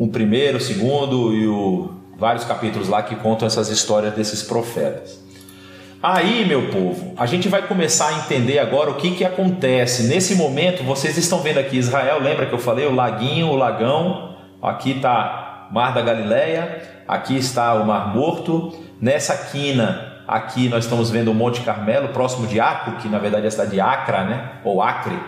[0.02, 5.22] o primeiro, o segundo e o, vários capítulos lá que contam essas histórias desses profetas.
[6.02, 10.08] Aí, meu povo, a gente vai começar a entender agora o que, que acontece.
[10.08, 14.36] Nesse momento, vocês estão vendo aqui Israel, lembra que eu falei o laguinho, o lagão,
[14.60, 21.10] aqui está Mar da Galileia, aqui está o Mar Morto, nessa quina Aqui nós estamos
[21.10, 24.24] vendo o Monte Carmelo, próximo de Acre, que na verdade é a cidade de Acra,
[24.24, 24.52] né?
[24.64, 25.20] ou Acre,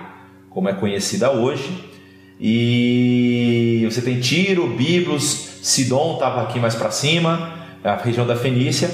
[0.49, 1.92] como é conhecida hoje.
[2.39, 8.89] E você tem Tiro, Biblos, Sidon estava aqui mais para cima, a região da Fenícia.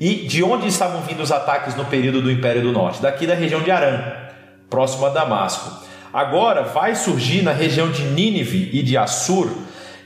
[0.00, 3.02] E de onde estavam vindo os ataques no período do Império do Norte?
[3.02, 4.12] Daqui da região de Arã,
[4.70, 5.86] próximo a Damasco.
[6.12, 9.50] Agora vai surgir na região de Nínive e de Assur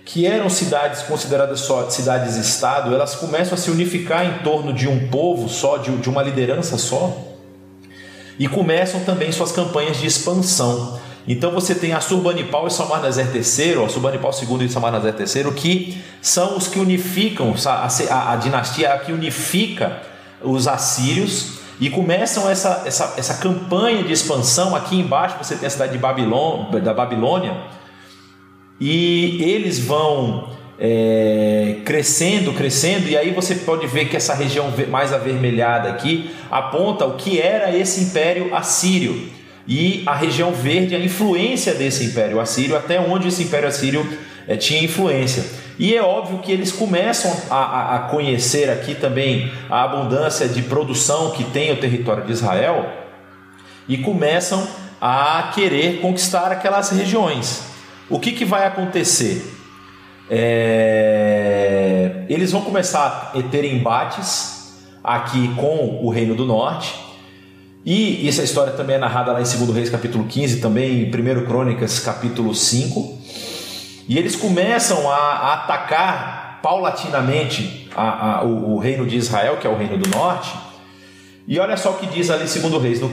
[0.05, 5.09] que eram cidades consideradas só cidades-estado, elas começam a se unificar em torno de um
[5.09, 7.17] povo só, de, de uma liderança só,
[8.39, 11.01] e começam também suas campanhas de expansão.
[11.27, 16.67] Então você tem Assurbanipal e Salmaneser III, Assurbanipal II e Salmaneser III, que são os
[16.67, 20.03] que unificam, a, a, a dinastia que unifica
[20.43, 24.75] os assírios e começam essa, essa, essa campanha de expansão.
[24.75, 27.57] Aqui embaixo você tem a cidade de Babilônia, da Babilônia,
[28.81, 35.13] e eles vão é, crescendo, crescendo, e aí você pode ver que essa região mais
[35.13, 39.31] avermelhada aqui aponta o que era esse império assírio
[39.67, 44.07] e a região verde, a influência desse império assírio, até onde esse império assírio
[44.47, 45.45] é, tinha influência.
[45.79, 51.31] E é óbvio que eles começam a, a, conhecer aqui também a abundância de produção
[51.31, 52.89] que tem o território de Israel
[53.89, 54.67] e começam
[55.01, 57.65] a querer conquistar aquelas regiões.
[58.09, 59.43] O que, que vai acontecer?
[60.31, 62.25] É...
[62.29, 66.95] Eles vão começar a ter embates aqui com o Reino do Norte.
[67.85, 71.47] E essa história também é narrada lá em 2 Reis capítulo 15, também em 1
[71.47, 73.19] Crônicas capítulo 5.
[74.09, 79.67] E eles começam a, a atacar paulatinamente a, a, o, o, reino de Israel, que
[79.67, 80.53] é o reino do norte.
[81.49, 83.11] E olha só o que diz ali 2 Reis: No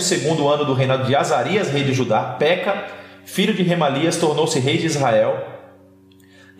[0.00, 4.78] 52 ano do reinado de Azarias, rei de Judá, Peca filho de Remalias, tornou-se rei
[4.78, 5.49] de Israel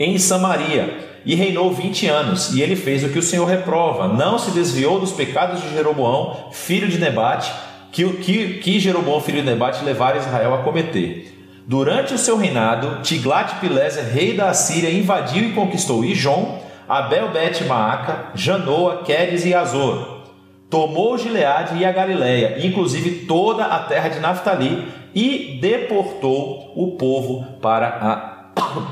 [0.01, 2.55] em Samaria e reinou vinte anos.
[2.55, 6.49] E ele fez o que o Senhor reprova, não se desviou dos pecados de Jeroboão,
[6.51, 7.53] filho de Nebate,
[7.93, 11.37] que, que, que Jeroboão, filho de Nebate, levara Israel a cometer.
[11.67, 16.59] Durante o seu reinado, Tiglat-Pileser, rei da Assíria, invadiu e conquistou Ijon,
[16.89, 20.23] Abel-Bet-Maaca, Janoa, Quedes e Azor.
[20.69, 27.45] Tomou Gileade e a Galileia, inclusive toda a terra de Naphtali, e deportou o povo
[27.61, 28.30] para a,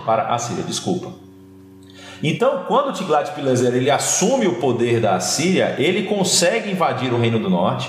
[0.05, 0.63] para a Síria.
[0.65, 1.13] Desculpa.
[2.23, 7.49] Então, quando Tiglat-Pileser ele assume o poder da Assíria, ele consegue invadir o reino do
[7.49, 7.89] norte,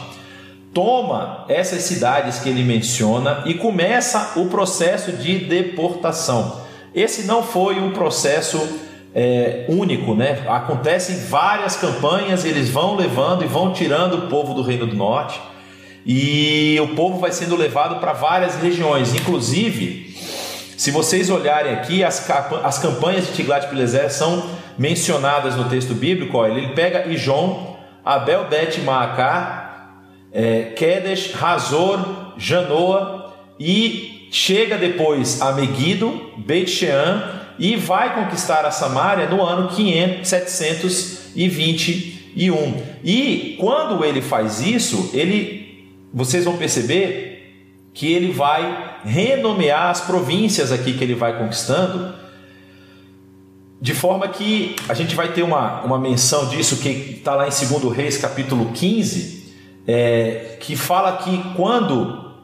[0.71, 6.61] toma essas cidades que ele menciona e começa o processo de deportação.
[6.93, 8.61] Esse não foi um processo
[9.15, 10.43] é, único, né?
[10.47, 15.41] Acontecem várias campanhas, eles vão levando e vão tirando o povo do reino do norte
[16.05, 20.08] e o povo vai sendo levado para várias regiões, inclusive
[20.79, 22.25] se vocês olharem aqui, as,
[22.63, 26.37] as campanhas de Tiglat-Pileser são mencionadas no texto bíblico.
[26.37, 29.97] Olha, ele pega Ijon, Abel Bet Maacá,
[30.31, 38.71] é, Kedesh, Razor, Janoa e chega depois a Megido, Beit Shean e vai conquistar a
[38.71, 42.81] Samária no ano 500, 721.
[43.03, 47.38] E quando ele faz isso, ele, vocês vão perceber
[47.99, 52.15] que ele vai renomear as províncias aqui que ele vai conquistando,
[53.81, 57.49] de forma que a gente vai ter uma, uma menção disso que está lá em
[57.49, 59.53] 2 Reis, capítulo 15,
[59.85, 62.35] é, que fala que quando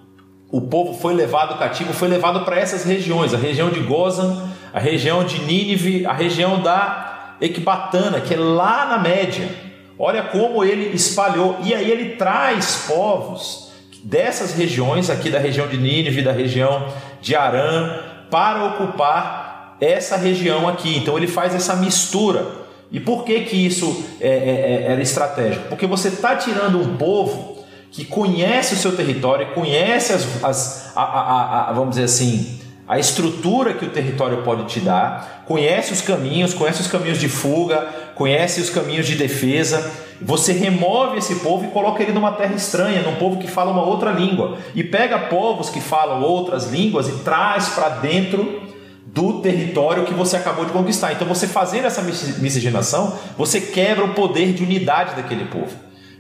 [0.52, 4.80] o povo foi levado cativo, foi levado para essas regiões, a região de Gozan, a
[4.80, 9.50] região de Nínive, a região da Ecbatana, que é lá na média.
[9.98, 13.65] Olha como ele espalhou, e aí ele traz povos
[14.06, 17.98] dessas regiões, aqui da região de Nínive, da região de Arã,
[18.30, 20.96] para ocupar essa região aqui.
[20.96, 22.46] Então ele faz essa mistura.
[22.92, 25.70] E por que, que isso é, é, é era estratégico?
[25.70, 31.02] Porque você está tirando um povo que conhece o seu território, conhece as, as a,
[31.02, 36.02] a, a, vamos dizer assim, a estrutura que o território pode te dar, conhece os
[36.02, 39.92] caminhos, conhece os caminhos de fuga, conhece os caminhos de defesa.
[40.22, 43.84] Você remove esse povo e coloca ele numa terra estranha, num povo que fala uma
[43.84, 44.58] outra língua.
[44.74, 48.64] E pega povos que falam outras línguas e traz para dentro
[49.06, 51.14] do território que você acabou de conquistar.
[51.14, 55.74] Então, você fazendo essa miscigenação, você quebra o poder de unidade daquele povo.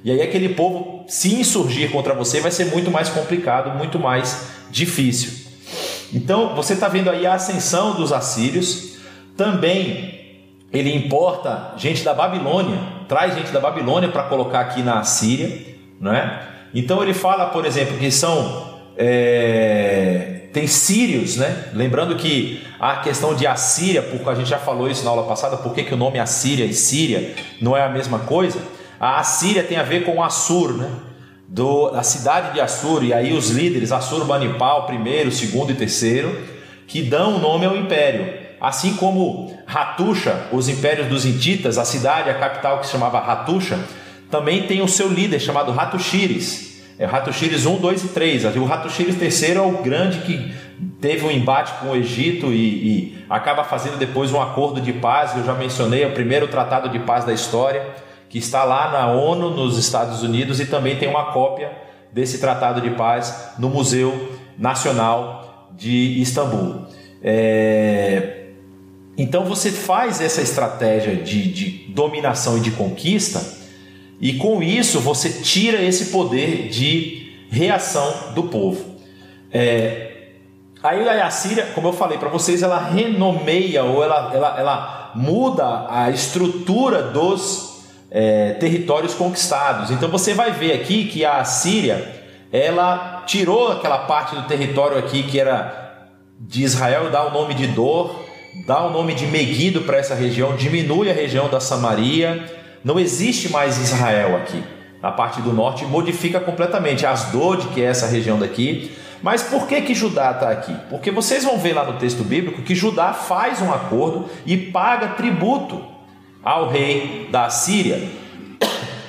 [0.03, 4.49] E aí, aquele povo, se insurgir contra você, vai ser muito mais complicado, muito mais
[4.69, 5.45] difícil.
[6.13, 8.97] Então, você está vendo aí a ascensão dos assírios.
[9.35, 10.15] Também
[10.71, 16.13] ele importa gente da Babilônia, traz gente da Babilônia para colocar aqui na Síria, não
[16.13, 16.47] é?
[16.73, 21.69] Então ele fala, por exemplo, que são é, tem sírios, né?
[21.73, 25.57] Lembrando que a questão de Assíria, porque a gente já falou isso na aula passada,
[25.57, 28.59] por que, que o nome Assíria e Síria não é a mesma coisa?
[28.99, 30.89] A Assíria tem a ver com Assur, né?
[31.47, 36.41] do, da cidade de Assur, e aí os líderes, Assur-Banipal, primeiro, segundo e terceiro,
[36.87, 38.44] que dão o nome ao império.
[38.59, 43.79] Assim como Ratusha, os impérios dos Hititas, a cidade, a capital que se chamava Ratusha,
[44.31, 46.83] também tem o seu líder chamado Ratushires.
[46.97, 48.45] É Ratushires 1, 2 e 3.
[48.55, 50.53] O Ratushires III é o grande que
[51.01, 55.35] teve um embate com o Egito e, e acaba fazendo depois um acordo de paz.
[55.35, 57.85] Eu já mencionei, é o primeiro tratado de paz da história
[58.29, 61.71] que está lá na ONU, nos Estados Unidos, e também tem uma cópia
[62.11, 66.85] desse Tratado de Paz no Museu Nacional de Istambul.
[67.23, 68.44] É...
[69.17, 73.41] Então você faz essa estratégia de, de dominação e de conquista,
[74.19, 78.95] e com isso você tira esse poder de reação do povo.
[79.51, 80.11] É...
[80.83, 85.87] Aí a Síria, como eu falei para vocês, ela renomeia ou ela, ela, ela muda
[85.89, 89.89] a estrutura dos é, territórios conquistados.
[89.89, 92.13] Então você vai ver aqui que a Síria
[92.51, 97.67] ela tirou aquela parte do território aqui que era de Israel, dá o nome de
[97.67, 98.24] Dor,
[98.63, 102.45] dá o nome de Meguido para essa região, diminui a região da Samaria,
[102.83, 104.63] não existe mais Israel aqui.
[105.01, 108.91] Na parte do norte modifica completamente Asdod, que é essa região daqui.
[109.21, 110.75] Mas por que que Judá está aqui?
[110.89, 115.09] Porque vocês vão ver lá no texto bíblico que Judá faz um acordo e paga
[115.09, 115.83] tributo
[116.43, 118.07] ao rei da Síria.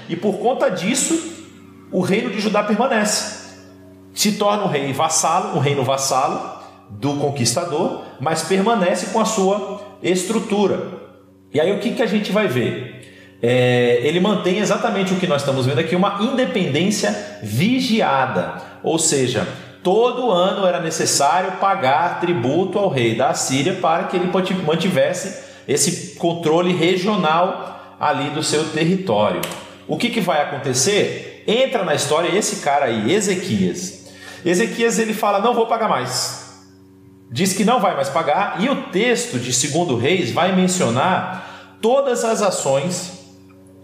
[0.08, 1.46] E por conta disso,
[1.90, 3.46] o reino de Judá permanece.
[4.14, 6.55] Se torna um rei vassalo, um reino vassalo
[6.88, 10.88] do conquistador, mas permanece com a sua estrutura.
[11.52, 12.94] E aí o que, que a gente vai ver?
[13.42, 18.54] É, ele mantém exatamente o que nós estamos vendo aqui, uma independência vigiada.
[18.82, 19.46] Ou seja,
[19.82, 24.30] todo ano era necessário pagar tributo ao rei da Síria para que ele
[24.64, 29.40] mantivesse esse controle regional ali do seu território.
[29.86, 31.34] O que, que vai acontecer?
[31.46, 34.06] entra na história esse cara aí, Ezequias.
[34.44, 36.45] Ezequias ele fala: Não vou pagar mais.
[37.30, 42.24] Diz que não vai mais pagar, e o texto de 2 Reis vai mencionar todas
[42.24, 43.16] as ações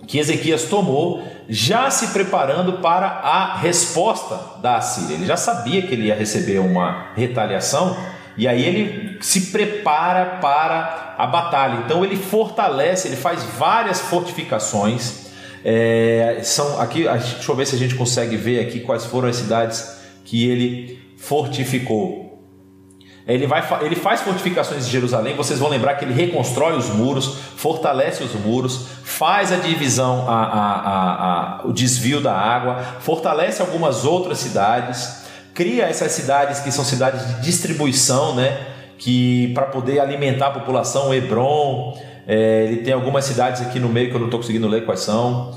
[0.06, 5.14] que Ezequias tomou, já se preparando para a resposta da Assíria.
[5.14, 7.96] Ele já sabia que ele ia receber uma retaliação,
[8.36, 11.82] e aí ele se prepara para a batalha.
[11.84, 15.26] Então ele fortalece, ele faz várias fortificações.
[15.64, 19.36] É, são aqui, deixa eu ver se a gente consegue ver aqui quais foram as
[19.36, 22.21] cidades que ele fortificou.
[23.26, 27.36] Ele, vai, ele faz fortificações de Jerusalém, vocês vão lembrar que ele reconstrói os muros,
[27.56, 34.04] fortalece os muros, faz a divisão, a, a, a, o desvio da água, fortalece algumas
[34.04, 35.22] outras cidades,
[35.54, 38.66] cria essas cidades que são cidades de distribuição, né?
[38.98, 41.96] Que para poder alimentar a população, Hebron,
[42.26, 45.00] é, ele tem algumas cidades aqui no meio que eu não estou conseguindo ler quais
[45.00, 45.56] são.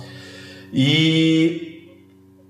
[0.71, 1.89] E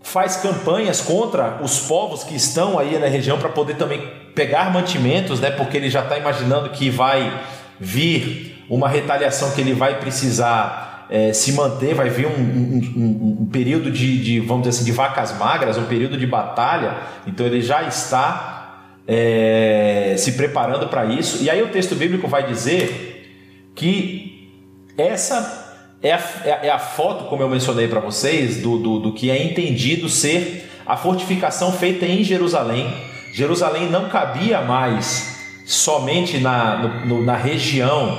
[0.02, 4.02] faz campanhas contra os povos que estão aí na região para poder também
[4.36, 5.50] pegar mantimentos, né?
[5.50, 7.42] Porque ele já está imaginando que vai
[7.80, 13.46] vir uma retaliação que ele vai precisar é, se manter, vai vir um, um, um,
[13.46, 16.98] período de, de, vamos dizer assim, de vacas magras, um período de batalha.
[17.26, 21.44] Então ele já está é, se preparando para isso.
[21.44, 24.52] E aí o texto bíblico vai dizer que
[24.98, 25.64] essa
[26.02, 26.20] é a,
[26.64, 30.70] é a foto, como eu mencionei para vocês, do, do, do que é entendido ser
[30.86, 33.15] a fortificação feita em Jerusalém.
[33.36, 38.18] Jerusalém não cabia mais somente na, no, na região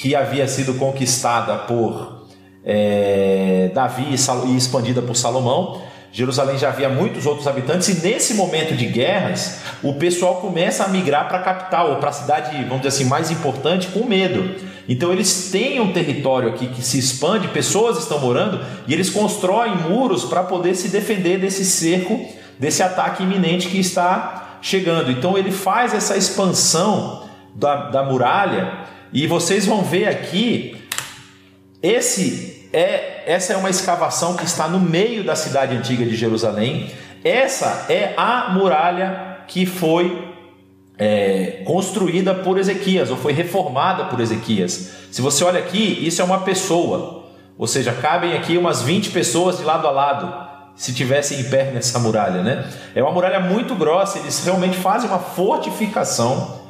[0.00, 2.24] que havia sido conquistada por
[2.64, 8.74] é, Davi e expandida por Salomão, Jerusalém já havia muitos outros habitantes e nesse momento
[8.74, 12.78] de guerras, o pessoal começa a migrar para a capital ou para a cidade, vamos
[12.78, 14.54] dizer assim, mais importante com medo.
[14.88, 19.76] Então eles têm um território aqui que se expande, pessoas estão morando e eles constroem
[19.76, 22.18] muros para poder se defender desse cerco,
[22.58, 25.12] desse ataque iminente que está chegando.
[25.12, 30.82] Então ele faz essa expansão da, da muralha e vocês vão ver aqui
[31.82, 36.90] esse é, essa é uma escavação que está no meio da cidade antiga de Jerusalém.
[37.22, 40.32] Essa é a muralha que foi
[40.98, 44.92] é, construída por Ezequias, ou foi reformada por Ezequias.
[45.12, 49.58] Se você olha aqui, isso é uma pessoa, ou seja, cabem aqui umas 20 pessoas
[49.58, 50.43] de lado a lado,
[50.76, 52.68] se tivessem em pé nessa muralha, né?
[52.94, 56.62] É uma muralha muito grossa, eles realmente fazem uma fortificação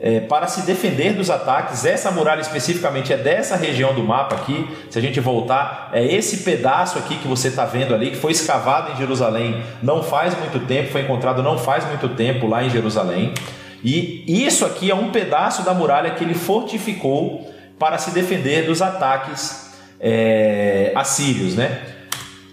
[0.00, 1.84] é, para se defender dos ataques.
[1.84, 4.68] Essa muralha especificamente é dessa região do mapa aqui.
[4.90, 8.32] Se a gente voltar, é esse pedaço aqui que você está vendo ali, que foi
[8.32, 12.70] escavado em Jerusalém não faz muito tempo, foi encontrado não faz muito tempo lá em
[12.70, 13.34] Jerusalém.
[13.82, 17.48] E isso aqui é um pedaço da muralha que ele fortificou
[17.78, 21.97] para se defender dos ataques é, assírios, né?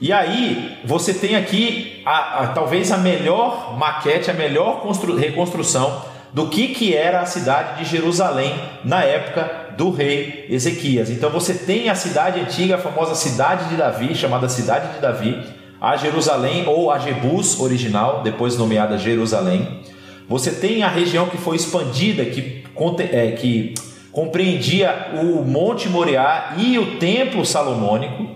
[0.02, 4.86] E aí você tem aqui a, a, talvez a melhor maquete, a melhor
[5.18, 6.02] reconstrução
[6.34, 11.10] do que, que era a cidade de Jerusalém na época do rei Ezequias.
[11.10, 15.42] Então você tem a cidade antiga, a famosa cidade de Davi, chamada cidade de Davi,
[15.80, 19.82] a Jerusalém ou a Jebus original, depois nomeada Jerusalém.
[20.28, 22.64] Você tem a região que foi expandida, que,
[23.12, 23.74] é, que
[24.12, 28.35] compreendia o Monte Moriá e o Templo Salomônico.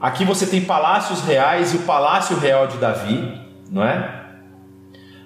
[0.00, 3.40] Aqui você tem palácios reais e o Palácio Real de Davi,
[3.70, 4.24] não é?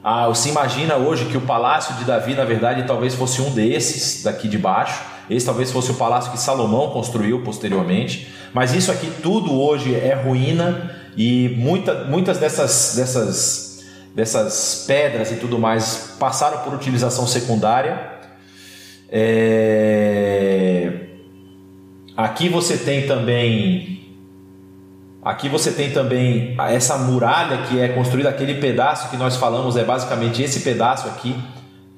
[0.03, 4.23] Ah, se imagina hoje que o palácio de Davi, na verdade, talvez fosse um desses
[4.23, 5.03] daqui de baixo.
[5.29, 8.29] Esse talvez fosse o palácio que Salomão construiu posteriormente.
[8.55, 15.37] Mas isso aqui tudo hoje é ruína e muita, muitas dessas, dessas, dessas pedras e
[15.37, 18.11] tudo mais passaram por utilização secundária.
[19.11, 20.93] É...
[22.17, 24.10] Aqui você tem também
[25.23, 29.85] Aqui você tem também essa muralha que é construída, aquele pedaço que nós falamos é
[29.85, 31.37] basicamente esse pedaço aqui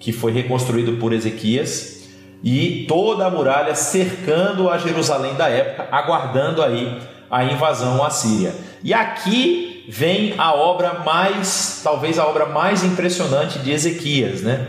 [0.00, 2.08] que foi reconstruído por Ezequias
[2.42, 7.00] e toda a muralha cercando a Jerusalém da época, aguardando aí
[7.30, 8.52] a invasão assíria.
[8.82, 14.66] E aqui vem a obra mais, talvez a obra mais impressionante de Ezequias, né?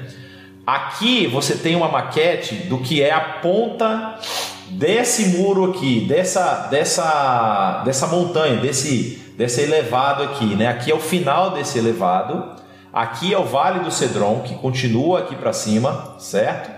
[0.66, 4.20] Aqui você tem uma maquete do que é a ponta
[4.78, 10.68] desse muro aqui, dessa, dessa, dessa montanha, desse, desse elevado aqui, né?
[10.68, 12.62] Aqui é o final desse elevado.
[12.92, 16.70] Aqui é o Vale do Cedron, que continua aqui para cima, certo?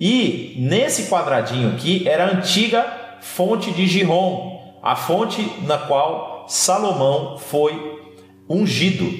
[0.00, 2.86] E nesse quadradinho aqui era a antiga
[3.20, 7.98] fonte de Gihon, a fonte na qual Salomão foi
[8.48, 9.10] ungido.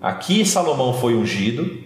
[0.00, 1.79] Aqui Salomão foi ungido,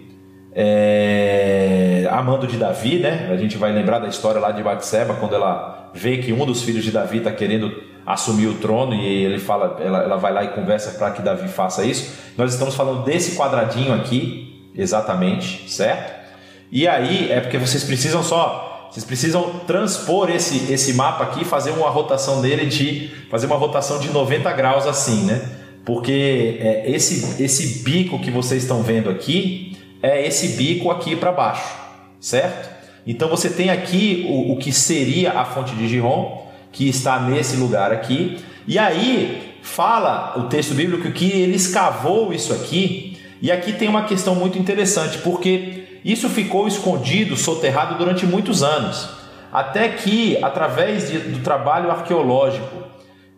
[0.54, 3.28] é, amando de Davi, né?
[3.32, 6.62] A gente vai lembrar da história lá de Batseba, quando ela vê que um dos
[6.62, 10.44] filhos de Davi está querendo assumir o trono e ele fala, ela, ela vai lá
[10.44, 12.14] e conversa para que Davi faça isso.
[12.36, 16.24] Nós estamos falando desse quadradinho aqui, exatamente, certo?
[16.70, 21.70] E aí é porque vocês precisam só, vocês precisam transpor esse, esse mapa aqui, fazer
[21.70, 25.40] uma rotação dele de, fazer uma rotação de 90 graus assim, né?
[25.84, 29.73] Porque é, esse, esse bico que vocês estão vendo aqui
[30.04, 31.74] é esse bico aqui para baixo,
[32.20, 32.68] certo?
[33.06, 37.56] Então você tem aqui o, o que seria a fonte de Gihon, que está nesse
[37.56, 38.38] lugar aqui.
[38.66, 43.18] E aí fala o texto bíblico que ele escavou isso aqui.
[43.40, 49.08] E aqui tem uma questão muito interessante, porque isso ficou escondido, soterrado durante muitos anos.
[49.50, 52.84] Até que, através de, do trabalho arqueológico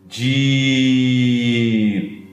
[0.05, 2.23] de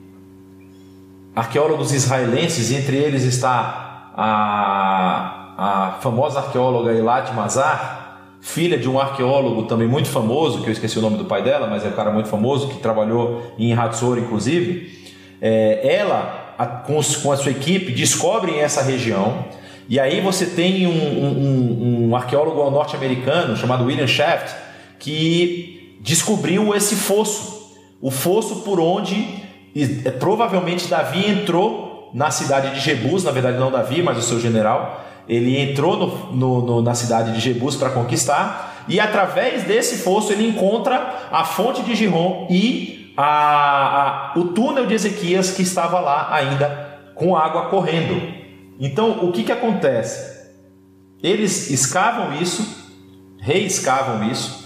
[1.33, 3.84] arqueólogos israelenses, entre eles está
[4.15, 10.71] a, a famosa arqueóloga Eilat Mazar, filha de um arqueólogo também muito famoso, que eu
[10.71, 13.73] esqueci o nome do pai dela, mas é um cara muito famoso, que trabalhou em
[13.73, 15.13] Hatzor, inclusive.
[15.41, 19.45] É, ela, a, com, com, a sua equipe, descobrem essa região.
[19.89, 24.55] E aí você tem um, um, um arqueólogo norte-americano chamado William Shaft,
[24.97, 27.75] que descobriu esse fosso.
[28.01, 29.43] O fosso por onde
[29.75, 34.39] é, provavelmente Davi entrou na cidade de Jebus, na verdade não Davi, mas o seu
[34.39, 39.97] general, ele entrou no, no, no, na cidade de Jebus para conquistar, e através desse
[39.97, 45.63] fosso ele encontra a fonte de Giron e a, a, o túnel de Ezequias que
[45.63, 48.21] estava lá ainda com água correndo.
[48.79, 50.35] Então o que, que acontece?
[51.23, 52.85] Eles escavam isso,
[53.39, 54.65] reescavam isso,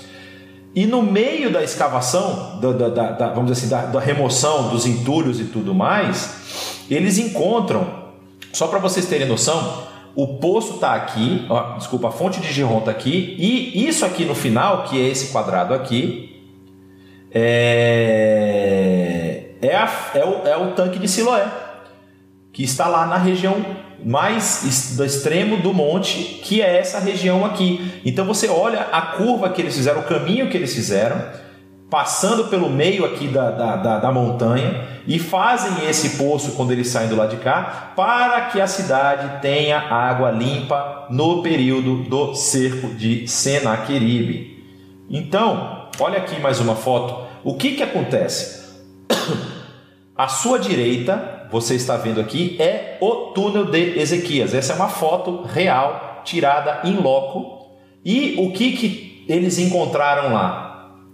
[0.75, 4.85] e no meio da escavação, da, da, da vamos dizer assim, da, da remoção dos
[4.85, 8.09] entulhos e tudo mais, eles encontram,
[8.51, 12.79] só para vocês terem noção, o poço está aqui, ó, desculpa, a fonte de Giron
[12.79, 16.29] está aqui, e isso aqui no final, que é esse quadrado aqui,
[17.31, 18.59] é,
[19.61, 21.47] é, a, é, o, é o tanque de Siloé,
[22.51, 23.63] que está lá na região
[24.03, 28.01] mais do extremo do monte, que é essa região aqui.
[28.05, 31.21] Então você olha a curva que eles fizeram, o caminho que eles fizeram,
[31.89, 36.87] passando pelo meio aqui da, da, da, da, montanha e fazem esse poço quando eles
[36.87, 42.35] saem do lado de cá para que a cidade tenha água limpa no período do
[42.35, 44.63] cerco de Senaqueribe.
[45.09, 47.27] Então, olha aqui mais uma foto.
[47.43, 48.59] O que, que acontece?
[50.15, 54.53] À sua direita, você está vendo aqui, é o túnel de Ezequias.
[54.53, 57.77] Essa é uma foto real, tirada em loco.
[58.03, 60.68] E o que, que eles encontraram lá?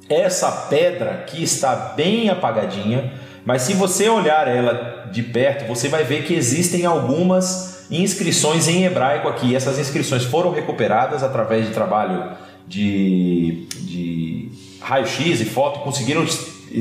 [0.09, 3.13] Essa pedra que está bem apagadinha,
[3.45, 8.83] mas se você olhar ela de perto, você vai ver que existem algumas inscrições em
[8.85, 9.55] hebraico aqui.
[9.55, 12.31] Essas inscrições foram recuperadas através de trabalho
[12.67, 14.51] de, de
[14.81, 16.25] raio-x e foto, conseguiram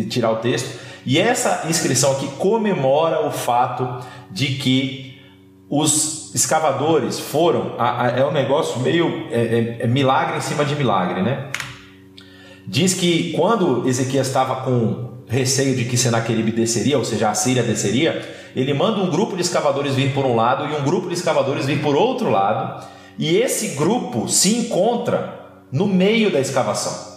[0.08, 0.80] tirar o texto.
[1.04, 5.20] E essa inscrição aqui comemora o fato de que
[5.68, 7.74] os escavadores foram.
[7.78, 9.28] A, a, é um negócio meio.
[9.30, 11.50] É, é, é milagre em cima de milagre, né?
[12.66, 17.62] Diz que quando Ezequias estava com receio de que Senaqueribe desceria, ou seja, a Síria
[17.62, 18.22] desceria,
[18.54, 21.66] ele manda um grupo de escavadores vir por um lado e um grupo de escavadores
[21.66, 22.86] vir por outro lado,
[23.18, 27.14] e esse grupo se encontra no meio da escavação.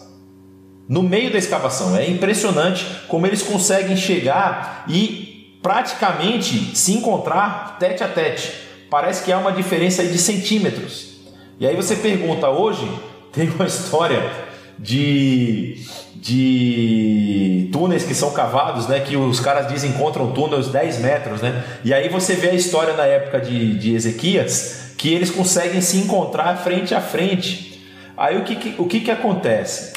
[0.87, 1.95] No meio da escavação.
[1.97, 8.53] É impressionante como eles conseguem chegar e praticamente se encontrar tete a tete.
[8.89, 11.17] Parece que há uma diferença de centímetros.
[11.59, 12.89] E aí você pergunta, hoje
[13.33, 14.46] tem uma história
[14.79, 15.77] de,
[16.15, 18.99] de túneis que são cavados, né?
[18.99, 21.63] Que os caras dizem encontram túneis 10 metros, né?
[21.83, 25.97] E aí você vê a história na época de, de Ezequias, que eles conseguem se
[25.97, 27.81] encontrar frente a frente.
[28.15, 29.93] Aí o que, que, o que, que acontece?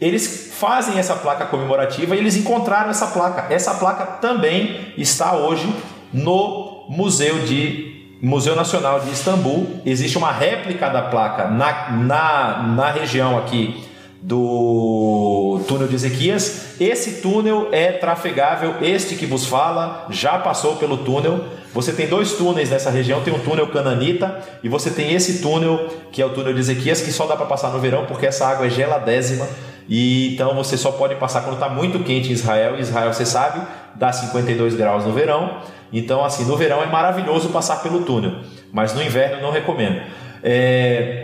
[0.00, 3.52] Eles fazem essa placa comemorativa e eles encontraram essa placa.
[3.52, 5.72] Essa placa também está hoje
[6.12, 9.80] no Museu de Museu Nacional de Istambul.
[9.84, 13.84] Existe uma réplica da placa na, na, na região aqui
[14.24, 16.80] do túnel de Ezequias.
[16.80, 21.44] Esse túnel é trafegável, este que vos fala já passou pelo túnel.
[21.74, 25.88] Você tem dois túneis nessa região, tem um túnel cananita e você tem esse túnel
[26.10, 28.46] que é o túnel de Ezequias que só dá para passar no verão porque essa
[28.46, 29.46] água é geladésima
[29.86, 32.80] e então você só pode passar quando está muito quente em Israel.
[32.80, 33.60] Israel você sabe
[33.94, 35.58] dá 52 graus no verão.
[35.92, 38.36] Então assim no verão é maravilhoso passar pelo túnel,
[38.72, 40.00] mas no inverno não recomendo.
[40.42, 41.23] É,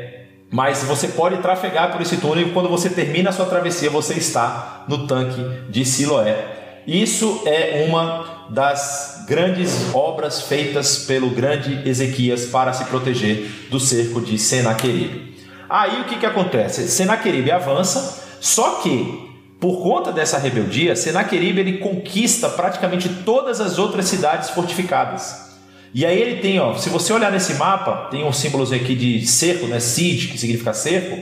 [0.50, 4.14] mas você pode trafegar por esse túnel e quando você termina a sua travessia, você
[4.14, 5.40] está no tanque
[5.70, 6.82] de Siloé.
[6.86, 14.20] Isso é uma das grandes obras feitas pelo grande Ezequias para se proteger do cerco
[14.20, 15.36] de Senaqueribe.
[15.68, 16.88] Aí o que, que acontece?
[16.88, 19.30] Senaqueribe avança, só que
[19.60, 25.49] por conta dessa rebeldia, Senaqueribe ele conquista praticamente todas as outras cidades fortificadas.
[25.92, 29.26] E aí ele tem, ó, se você olhar nesse mapa, tem uns símbolos aqui de
[29.26, 31.18] cerco, né, siege, que significa cerco.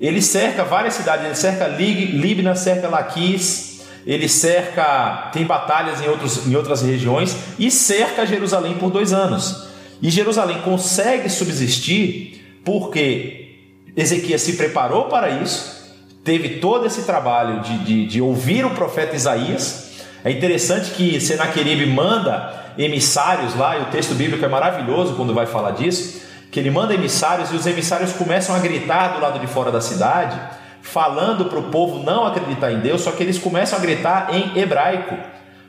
[0.00, 6.46] Ele cerca várias cidades, ele cerca Líbina, cerca Laquis, ele cerca, tem batalhas em, outros,
[6.46, 9.68] em outras regiões e cerca Jerusalém por dois anos.
[10.00, 13.56] E Jerusalém consegue subsistir porque
[13.96, 19.14] Ezequias se preparou para isso, teve todo esse trabalho de, de, de ouvir o profeta
[19.14, 19.90] Isaías.
[20.24, 25.46] É interessante que Senaqueribe manda emissários lá, e o texto bíblico é maravilhoso quando vai
[25.46, 29.46] falar disso, que ele manda emissários e os emissários começam a gritar do lado de
[29.46, 30.38] fora da cidade,
[30.82, 34.58] falando para o povo não acreditar em Deus, só que eles começam a gritar em
[34.58, 35.16] hebraico,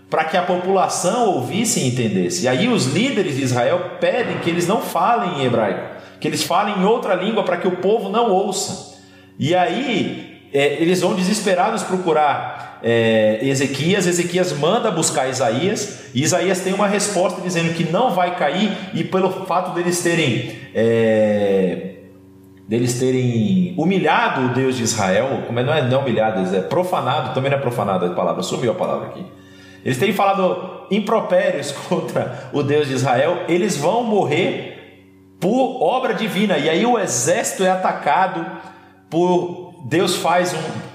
[0.10, 2.44] para que a população ouvisse e entendesse.
[2.44, 6.44] E aí os líderes de Israel pedem que eles não falem em hebraico, que eles
[6.44, 9.00] falem em outra língua para que o povo não ouça.
[9.40, 16.60] E aí é, eles vão desesperados procurar é, Ezequias, Ezequias manda buscar Isaías, e Isaías
[16.60, 20.56] tem uma resposta dizendo que não vai cair, e pelo fato deles terem.
[20.76, 21.90] É,
[22.68, 27.34] deles terem humilhado o Deus de Israel, como é, não é não humilhado, é profanado,
[27.34, 29.26] também não é profanado a palavra, sumiu a palavra aqui.
[29.86, 34.74] Eles têm falado impropérios contra o Deus de Israel, eles vão morrer
[35.40, 36.58] por obra divina.
[36.58, 38.46] E aí o exército é atacado
[39.10, 40.93] por Deus faz um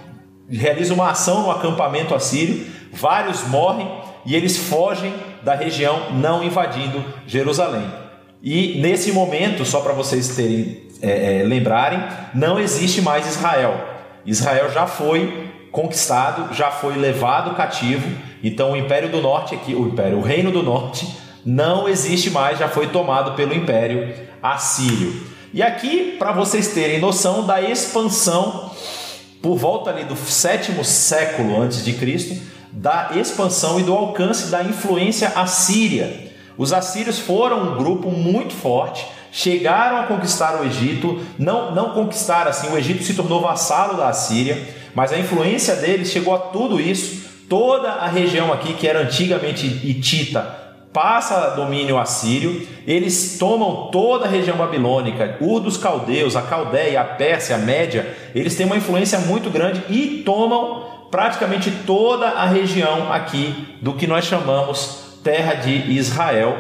[0.50, 3.88] realiza uma ação no acampamento assírio, vários morrem
[4.24, 7.86] e eles fogem da região, não invadindo Jerusalém.
[8.42, 12.02] E nesse momento, só para vocês terem é, é, lembrarem,
[12.34, 13.74] não existe mais Israel.
[14.26, 18.08] Israel já foi conquistado, já foi levado cativo.
[18.42, 21.08] Então o Império do Norte aqui, o Império, o Reino do Norte
[21.44, 25.22] não existe mais, já foi tomado pelo Império Assírio.
[25.52, 28.67] E aqui, para vocês terem noção da expansão
[29.42, 32.36] por volta ali do sétimo século antes de Cristo,
[32.72, 36.28] da expansão e do alcance da influência assíria.
[36.56, 42.50] Os assírios foram um grupo muito forte, chegaram a conquistar o Egito, não, não conquistaram
[42.50, 46.80] assim, o Egito se tornou vassalo da Assíria, mas a influência deles chegou a tudo
[46.80, 50.67] isso, toda a região aqui que era antigamente Hitita,
[50.98, 57.04] passa domínio assírio, eles tomam toda a região babilônica, Ur dos caldeus, a Caldeia, a
[57.04, 63.12] Pérsia, a Média, eles têm uma influência muito grande e tomam praticamente toda a região
[63.12, 66.56] aqui do que nós chamamos terra de Israel.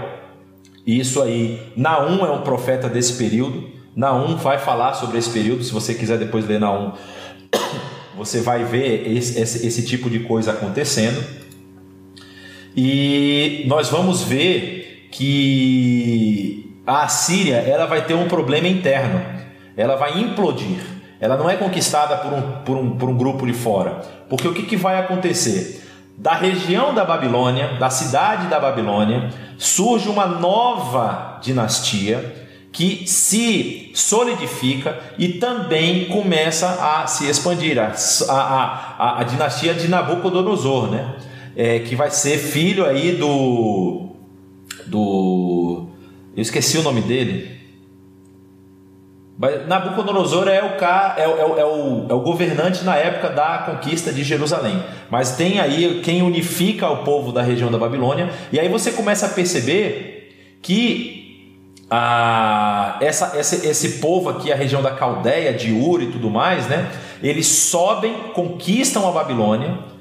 [0.86, 3.68] Isso aí, Naum é um profeta desse período.
[3.96, 6.92] Naum vai falar sobre esse período, se você quiser depois ler Naum,
[8.16, 11.47] você vai ver esse, esse, esse tipo de coisa acontecendo.
[12.80, 19.20] E nós vamos ver que a Assíria ela vai ter um problema interno,
[19.76, 20.78] ela vai implodir,
[21.20, 24.54] ela não é conquistada por um, por um, por um grupo de fora, porque o
[24.54, 25.84] que, que vai acontecer?
[26.16, 34.96] Da região da Babilônia, da cidade da Babilônia, surge uma nova dinastia que se solidifica
[35.18, 37.92] e também começa a se expandir a,
[38.28, 41.16] a, a, a dinastia de Nabucodonosor, né?
[41.58, 44.10] É, que vai ser filho aí do.
[44.86, 45.88] do.
[46.36, 47.58] Eu esqueci o nome dele.
[49.66, 54.22] Nabucodonosor é o, é, é, é, o, é o governante na época da conquista de
[54.22, 54.82] Jerusalém.
[55.10, 58.30] Mas tem aí quem unifica o povo da região da Babilônia.
[58.52, 61.56] E aí você começa a perceber que
[61.90, 66.68] a, essa, esse, esse povo aqui, a região da Caldeia, de Ur e tudo mais,
[66.68, 66.90] né?
[67.20, 69.97] Eles sobem, conquistam a Babilônia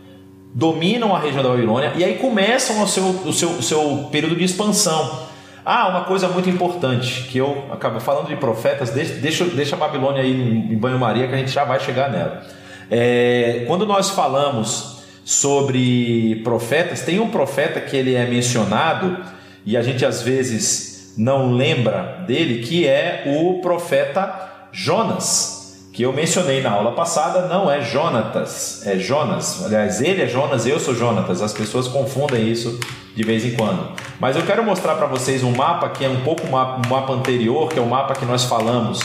[0.58, 4.36] dominam a região da Babilônia e aí começam o seu, o seu, o seu período
[4.36, 5.28] de expansão.
[5.64, 10.24] Ah, uma coisa muito importante que eu acabo falando de profetas, deixa, deixa, a Babilônia
[10.24, 12.42] aí em banho-maria que a gente já vai chegar nela.
[12.90, 19.16] É, quando nós falamos sobre profetas, tem um profeta que ele é mencionado
[19.64, 25.57] e a gente às vezes não lembra dele, que é o profeta Jonas
[25.98, 29.66] que eu mencionei na aula passada, não é Jonatas, é Jonas.
[29.66, 31.42] Aliás, ele é Jonas, eu sou Jonatas.
[31.42, 32.80] As pessoas confundem isso
[33.16, 33.94] de vez em quando.
[34.20, 37.68] Mas eu quero mostrar para vocês um mapa que é um pouco um mapa anterior,
[37.70, 39.00] que é o um mapa que nós falamos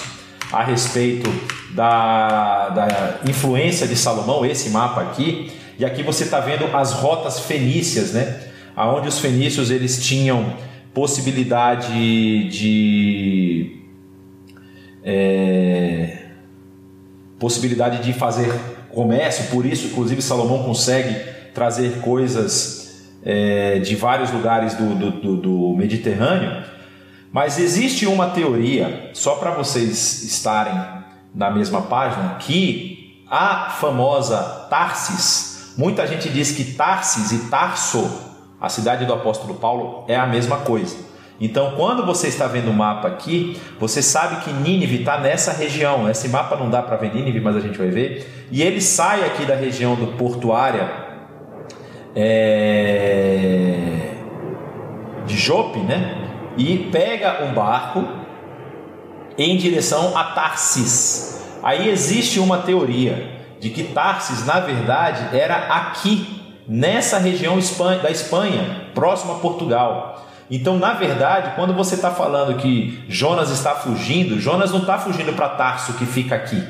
[0.52, 1.32] a respeito
[1.70, 5.50] da, da influência de Salomão, esse mapa aqui.
[5.78, 8.38] E aqui você está vendo as rotas fenícias, né?
[8.76, 10.52] Aonde os fenícios eles tinham
[10.92, 13.80] possibilidade de
[15.02, 16.21] é,
[17.42, 18.54] possibilidade de fazer
[18.90, 21.12] comércio, por isso, inclusive, Salomão consegue
[21.52, 26.64] trazer coisas é, de vários lugares do, do, do Mediterrâneo.
[27.32, 30.72] Mas existe uma teoria, só para vocês estarem
[31.34, 38.08] na mesma página, que a famosa Tarsis, muita gente diz que Tarsis e Tarso,
[38.60, 40.94] a cidade do apóstolo Paulo, é a mesma coisa.
[41.42, 46.08] Então, quando você está vendo o mapa aqui, você sabe que Nínive está nessa região.
[46.08, 48.46] Esse mapa não dá para ver Nínive, mas a gente vai ver.
[48.48, 50.88] E ele sai aqui da região do portuária
[52.14, 54.12] é...
[55.26, 56.28] de Jope, né?
[56.56, 58.06] E pega um barco
[59.36, 61.42] em direção a Tarsis.
[61.60, 67.58] Aí existe uma teoria de que Tarsis, na verdade, era aqui, nessa região
[68.00, 70.28] da Espanha, próximo a Portugal.
[70.54, 75.32] Então, na verdade, quando você está falando que Jonas está fugindo, Jonas não está fugindo
[75.32, 76.62] para Tarso que fica aqui.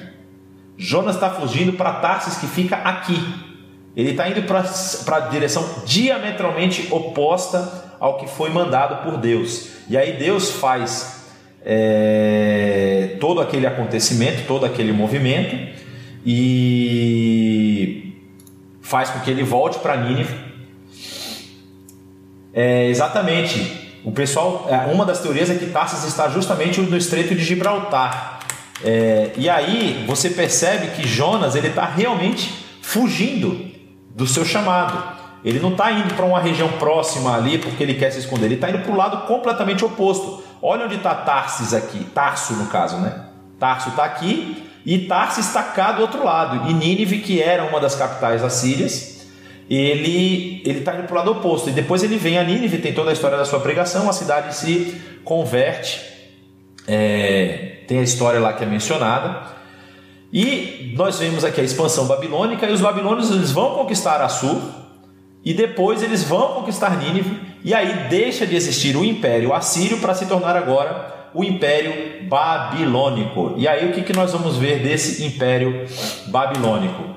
[0.78, 3.20] Jonas está fugindo para Tarsis que fica aqui.
[3.96, 9.70] Ele está indo para a direção diametralmente oposta ao que foi mandado por Deus.
[9.88, 11.24] E aí Deus faz
[11.66, 15.56] é, todo aquele acontecimento, todo aquele movimento
[16.24, 18.14] e
[18.80, 20.51] faz com que ele volte para Nínive
[22.53, 24.00] é, exatamente.
[24.05, 28.40] O pessoal, é, uma das teorias é que Tarsis está justamente no Estreito de Gibraltar.
[28.84, 33.70] É, e aí você percebe que Jonas ele está realmente fugindo
[34.14, 35.20] do seu chamado.
[35.44, 38.46] Ele não está indo para uma região próxima ali porque ele quer se esconder.
[38.46, 40.42] Ele está indo para o lado completamente oposto.
[40.61, 43.26] Olha onde está Tarsis aqui, Tarso no caso, né?
[43.59, 46.68] Tarso está aqui e Tarsis está cá do outro lado.
[46.70, 49.11] E Nínive, que era uma das capitais assírias,
[49.74, 51.70] ele ele está indo para o lado oposto.
[51.70, 54.54] E depois ele vem a Nínive, tem toda a história da sua pregação, a cidade
[54.54, 56.00] se converte,
[56.86, 59.52] é, tem a história lá que é mencionada.
[60.32, 64.62] E nós vemos aqui a expansão babilônica, e os babilônios eles vão conquistar Assur,
[65.44, 70.14] e depois eles vão conquistar Nínive, e aí deixa de existir o Império Assírio para
[70.14, 73.54] se tornar agora o Império Babilônico.
[73.56, 75.86] E aí o que, que nós vamos ver desse Império
[76.28, 77.11] Babilônico?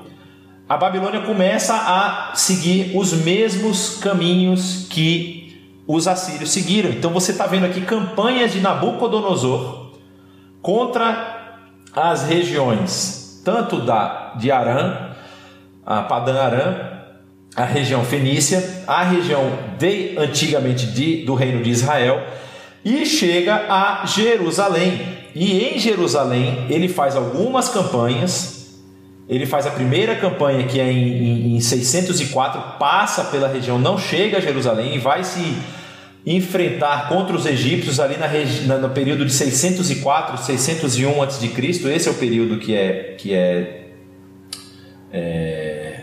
[0.68, 6.90] A Babilônia começa a seguir os mesmos caminhos que os assírios seguiram.
[6.90, 9.92] Então você está vendo aqui campanhas de Nabucodonosor
[10.60, 11.58] contra
[11.94, 15.10] as regiões tanto da de Arã,
[15.86, 16.74] a Padan Arã,
[17.54, 22.26] a região fenícia, a região de antigamente de, do reino de Israel
[22.84, 25.16] e chega a Jerusalém.
[25.32, 28.55] E em Jerusalém ele faz algumas campanhas
[29.28, 33.98] ele faz a primeira campanha, que é em, em, em 604, passa pela região, não
[33.98, 35.56] chega a Jerusalém e vai se
[36.24, 41.52] enfrentar contra os egípcios ali na, no período de 604, 601 a.C.
[41.92, 43.90] Esse é o período que é, que é,
[45.12, 46.00] é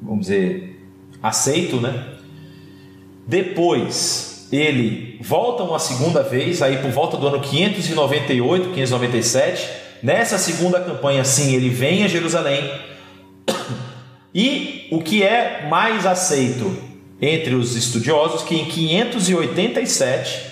[0.00, 0.80] vamos dizer,
[1.22, 2.04] aceito, né?
[3.26, 10.80] Depois ele volta uma segunda vez, aí por volta do ano 598, 597 Nessa segunda
[10.80, 12.72] campanha, sim, ele vem a Jerusalém.
[14.34, 16.76] E o que é mais aceito
[17.20, 20.50] entre os estudiosos, que em 587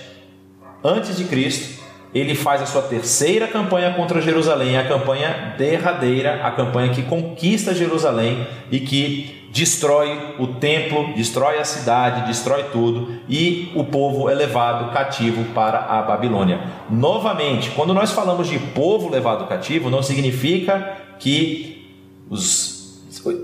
[0.82, 1.77] antes de Cristo,
[2.14, 7.74] ele faz a sua terceira campanha contra Jerusalém, a campanha derradeira, a campanha que conquista
[7.74, 14.34] Jerusalém e que destrói o templo, destrói a cidade, destrói tudo e o povo é
[14.34, 16.60] levado cativo para a Babilônia.
[16.88, 21.86] Novamente, quando nós falamos de povo levado cativo, não significa que
[22.30, 22.78] os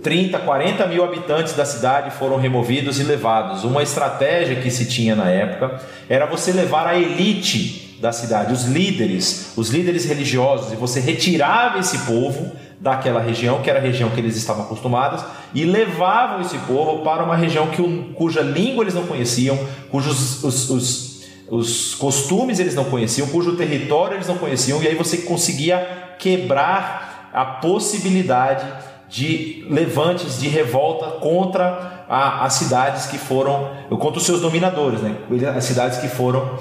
[0.03, 3.65] 30, 40 mil habitantes da cidade foram removidos e levados.
[3.65, 8.64] Uma estratégia que se tinha na época era você levar a elite da cidade, os
[8.64, 14.11] líderes, os líderes religiosos, e você retirava esse povo daquela região, que era a região
[14.11, 15.24] que eles estavam acostumados,
[15.55, 17.82] e levavam esse povo para uma região que,
[18.14, 19.59] cuja língua eles não conheciam,
[19.90, 24.95] cujos os, os, os costumes eles não conheciam, cujo território eles não conheciam, e aí
[24.95, 28.66] você conseguia quebrar a possibilidade
[29.09, 35.16] de levantes, de revolta contra a, as cidades que foram, contra os seus dominadores, né?
[35.57, 36.59] as cidades que foram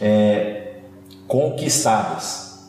[0.00, 0.61] é,
[1.32, 2.68] conquistadas.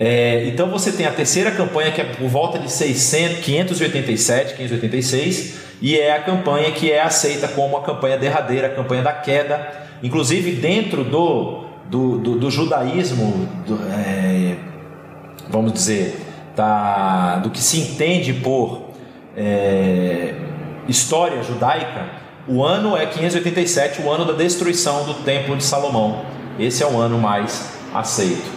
[0.00, 5.54] É, então você tem a terceira campanha que é por volta de 600, 587, 586
[5.80, 9.70] e é a campanha que é aceita como a campanha derradeira, a campanha da queda,
[10.02, 14.56] inclusive dentro do, do, do, do judaísmo, do, é,
[15.48, 16.20] vamos dizer,
[16.56, 18.90] da, do que se entende por
[19.36, 20.34] é,
[20.88, 22.08] história judaica,
[22.48, 26.26] o ano é 587, o ano da destruição do templo de Salomão.
[26.58, 28.50] Esse é o ano mais aceito.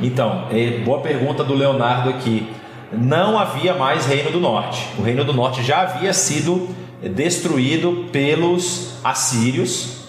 [0.00, 2.48] Então, é, boa pergunta do Leonardo aqui.
[2.92, 4.86] Não havia mais Reino do Norte.
[4.98, 6.68] O Reino do Norte já havia sido
[7.02, 10.04] destruído pelos assírios.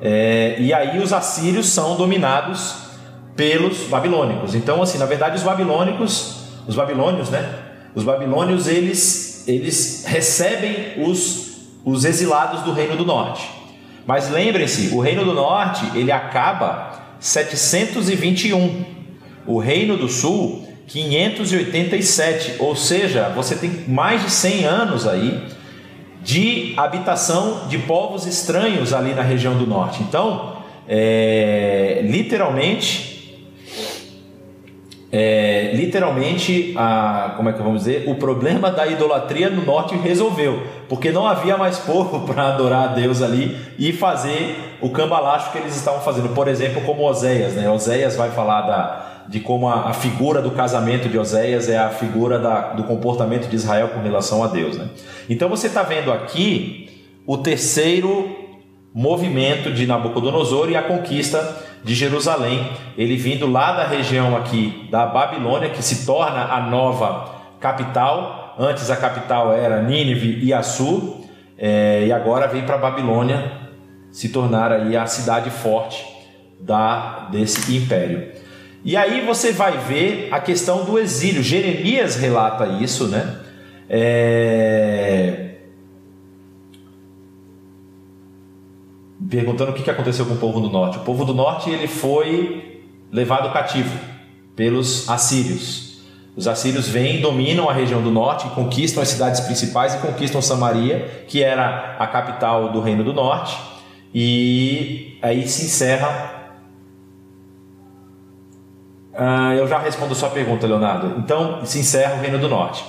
[0.00, 2.76] É, e aí os assírios são dominados
[3.36, 4.54] pelos babilônicos.
[4.54, 7.54] Então, assim, na verdade, os babilônicos, os babilônios, né?
[7.94, 11.50] Os babilônios eles eles recebem os
[11.84, 13.50] os exilados do Reino do Norte.
[14.06, 18.84] Mas lembrem-se, o Reino do Norte ele acaba 721.
[19.46, 25.40] O Reino do Sul 587, ou seja, você tem mais de 100 anos aí
[26.22, 30.02] de habitação de povos estranhos ali na região do norte.
[30.02, 30.56] Então,
[30.88, 33.09] é, literalmente,
[35.12, 40.62] é, literalmente, a, como é que vamos dizer, o problema da idolatria no norte resolveu,
[40.88, 45.58] porque não havia mais povo para adorar a Deus ali e fazer o cambalacho que
[45.58, 46.28] eles estavam fazendo.
[46.34, 47.68] Por exemplo, como Oséias, né?
[47.68, 51.90] Oséias vai falar da de como a, a, figura do casamento de Oséias é a
[51.90, 54.76] figura da, do comportamento de Israel com relação a Deus.
[54.76, 54.88] Né?
[55.28, 58.39] Então você está vendo aqui o terceiro
[58.94, 65.06] movimento de Nabucodonosor e a conquista de Jerusalém, ele vindo lá da região aqui da
[65.06, 68.54] Babilônia, que se torna a nova capital.
[68.58, 71.20] Antes a capital era Nínive e Assur,
[71.56, 73.52] é, e agora vem para a Babilônia
[74.10, 76.04] se tornar aí a cidade forte
[76.60, 78.28] da desse império.
[78.84, 81.42] E aí você vai ver a questão do exílio.
[81.42, 83.36] Jeremias relata isso, né?
[83.88, 85.49] É...
[89.28, 90.98] Perguntando o que aconteceu com o povo do norte.
[90.98, 93.98] O povo do norte ele foi levado cativo
[94.56, 96.00] pelos assírios.
[96.36, 101.24] Os assírios vêm, dominam a região do norte, conquistam as cidades principais e conquistam Samaria,
[101.26, 103.58] que era a capital do reino do norte.
[104.14, 106.40] E aí se encerra
[109.22, 111.18] ah, eu já respondo sua pergunta, Leonardo.
[111.18, 112.82] Então, se encerra o Reino do Norte.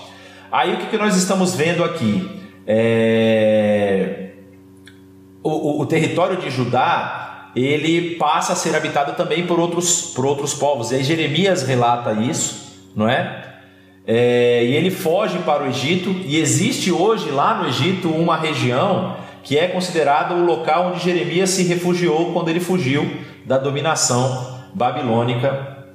[0.49, 2.41] Aí o que nós estamos vendo aqui?
[2.65, 4.30] É...
[5.43, 10.25] O, o, o, território de Judá ele passa a ser habitado também por outros, por
[10.25, 10.91] outros povos.
[10.91, 13.55] E aí Jeremias relata isso, não é?
[14.05, 14.63] é?
[14.63, 19.57] E ele foge para o Egito, e existe hoje lá no Egito uma região que
[19.57, 23.09] é considerada o local onde Jeremias se refugiou quando ele fugiu
[23.45, 25.85] da dominação babilônica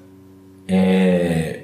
[0.68, 1.61] é,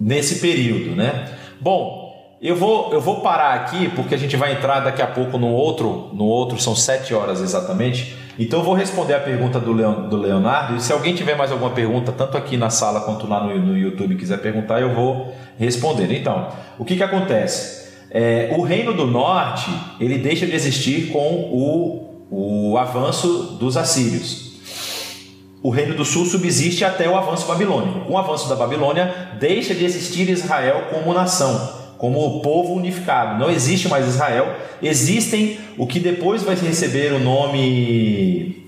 [0.00, 1.36] nesse período, né?
[1.60, 1.97] Bom,
[2.40, 5.48] eu vou, eu vou parar aqui porque a gente vai entrar daqui a pouco no
[5.48, 8.16] outro, no outro são sete horas exatamente.
[8.38, 11.50] Então eu vou responder a pergunta do, Leon, do Leonardo e se alguém tiver mais
[11.50, 15.34] alguma pergunta, tanto aqui na sala quanto lá no, no YouTube quiser perguntar, eu vou
[15.58, 16.12] responder.
[16.12, 17.88] Então, o que que acontece?
[18.10, 19.70] É, o Reino do Norte
[20.00, 24.48] ele deixa de existir com o, o avanço dos assírios
[25.62, 28.06] o reino do sul subsiste até o avanço babilônico.
[28.06, 33.38] Com o avanço da Babilônia, deixa de existir Israel como nação, como povo unificado.
[33.38, 34.54] Não existe mais Israel.
[34.80, 38.64] Existem o que depois vai receber o nome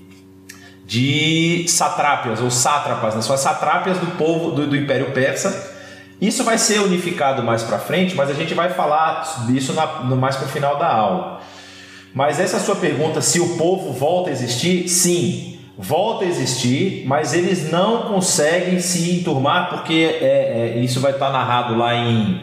[0.85, 3.21] de satrápias ou sátrapas, né?
[3.21, 5.71] são as satrápias do povo do, do Império Persa.
[6.19, 10.17] Isso vai ser unificado mais para frente, mas a gente vai falar disso na, no,
[10.17, 11.39] mais para o final da aula.
[12.13, 17.33] Mas essa sua pergunta, se o povo volta a existir, sim, volta a existir, mas
[17.33, 22.41] eles não conseguem se enturmar, porque é, é, isso vai estar narrado lá em,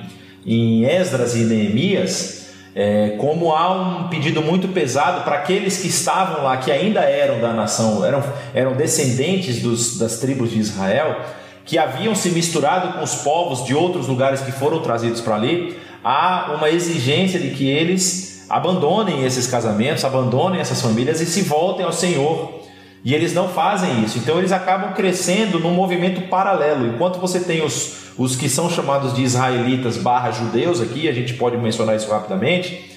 [0.49, 6.44] em Esdras e Neemias, é, como há um pedido muito pesado para aqueles que estavam
[6.44, 8.22] lá, que ainda eram da nação, eram,
[8.55, 11.20] eram descendentes dos, das tribos de Israel,
[11.64, 15.76] que haviam se misturado com os povos de outros lugares que foram trazidos para ali,
[16.03, 21.84] há uma exigência de que eles abandonem esses casamentos, abandonem essas famílias e se voltem
[21.84, 22.57] ao Senhor
[23.05, 26.86] e eles não fazem isso, então eles acabam crescendo num movimento paralelo.
[26.86, 31.34] Enquanto você tem os, os que são chamados de israelitas barra judeus aqui, a gente
[31.34, 32.96] pode mencionar isso rapidamente,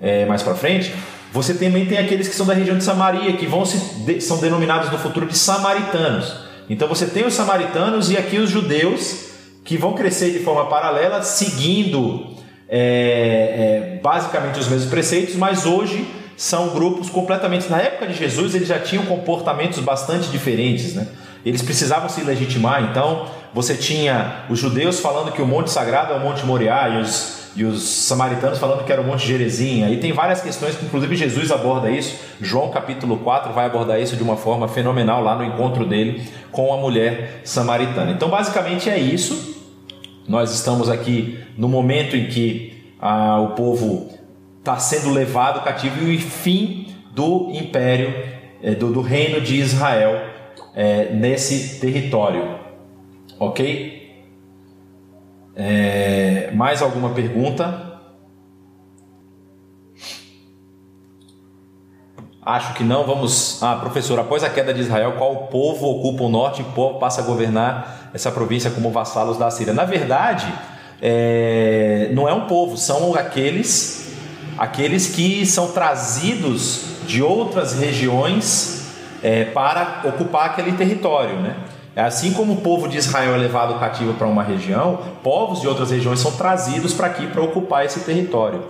[0.00, 0.92] é, mais para frente,
[1.32, 4.90] você também tem aqueles que são da região de Samaria, que vão se, são denominados
[4.90, 6.34] no futuro de samaritanos.
[6.68, 9.30] Então você tem os samaritanos e aqui os judeus
[9.64, 12.26] que vão crescer de forma paralela, seguindo
[12.68, 16.06] é, é, basicamente os mesmos preceitos, mas hoje
[16.40, 17.68] são grupos completamente.
[17.68, 21.06] Na época de Jesus, eles já tinham comportamentos bastante diferentes, né?
[21.44, 26.16] Eles precisavam se legitimar, então você tinha os judeus falando que o Monte Sagrado é
[26.16, 29.84] o Monte Moriá e os, e os samaritanos falando que era o Monte Gerezim.
[29.84, 32.16] Aí tem várias questões que, inclusive, Jesus aborda isso.
[32.40, 36.72] João, capítulo 4, vai abordar isso de uma forma fenomenal lá no encontro dele com
[36.72, 38.12] a mulher samaritana.
[38.12, 39.62] Então, basicamente é isso.
[40.26, 44.19] Nós estamos aqui no momento em que ah, o povo
[44.70, 48.14] está sendo levado cativo e o fim do império,
[48.62, 50.20] é, do, do, reino de Israel
[50.74, 52.58] é, nesse território.
[53.38, 53.98] Ok?
[55.56, 57.90] É, mais alguma pergunta?
[62.42, 63.04] Acho que não.
[63.04, 63.62] Vamos.
[63.62, 67.20] Ah, professor, após a queda de Israel, qual povo ocupa o norte e povo passa
[67.20, 69.74] a governar essa província como vassalos da Síria?
[69.74, 70.52] Na verdade,
[71.02, 72.08] é...
[72.12, 74.09] não é um povo, são aqueles,
[74.60, 78.84] aqueles que são trazidos de outras regiões
[79.22, 81.56] é, para ocupar aquele território, né?
[81.96, 85.90] Assim como o povo de Israel é levado cativo para uma região, povos de outras
[85.90, 88.64] regiões são trazidos para aqui para ocupar esse território.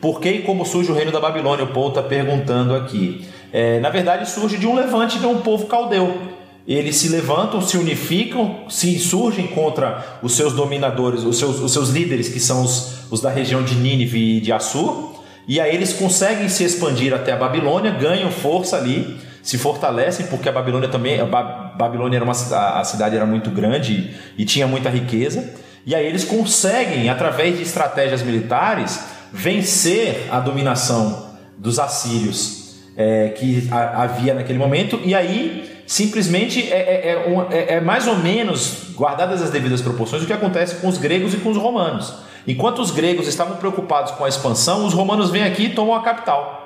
[0.00, 1.64] Por que e como surge o reino da Babilônia?
[1.64, 3.24] O Paul está perguntando aqui.
[3.52, 6.22] É, na verdade, surge de um levante de um povo caldeu.
[6.66, 11.90] Eles se levantam, se unificam, se insurgem contra os seus dominadores, os seus, os seus
[11.90, 15.15] líderes, que são os, os da região de Nínive e de Assur,
[15.46, 20.48] e aí eles conseguem se expandir até a Babilônia, ganham força ali, se fortalecem, porque
[20.48, 24.90] a Babilônia também, a Babilônia era uma a cidade era muito grande e tinha muita
[24.90, 25.54] riqueza.
[25.86, 28.98] E aí eles conseguem, através de estratégias militares,
[29.32, 37.10] vencer a dominação dos assírios é, que havia naquele momento, e aí simplesmente é, é,
[37.12, 40.98] é, é, é, mais ou menos, guardadas as devidas proporções, o que acontece com os
[40.98, 42.12] gregos e com os romanos.
[42.46, 46.02] Enquanto os gregos estavam preocupados com a expansão, os romanos vêm aqui e tomam a
[46.02, 46.64] capital.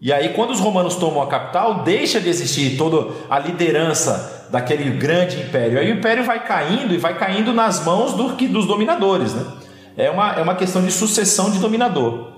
[0.00, 4.90] E aí, quando os romanos tomam a capital, deixa de existir toda a liderança daquele
[4.90, 5.78] grande império.
[5.78, 9.34] Aí o império vai caindo e vai caindo nas mãos do, dos dominadores.
[9.34, 9.44] Né?
[9.98, 12.28] é uma, é uma questão de sucessão de dominador.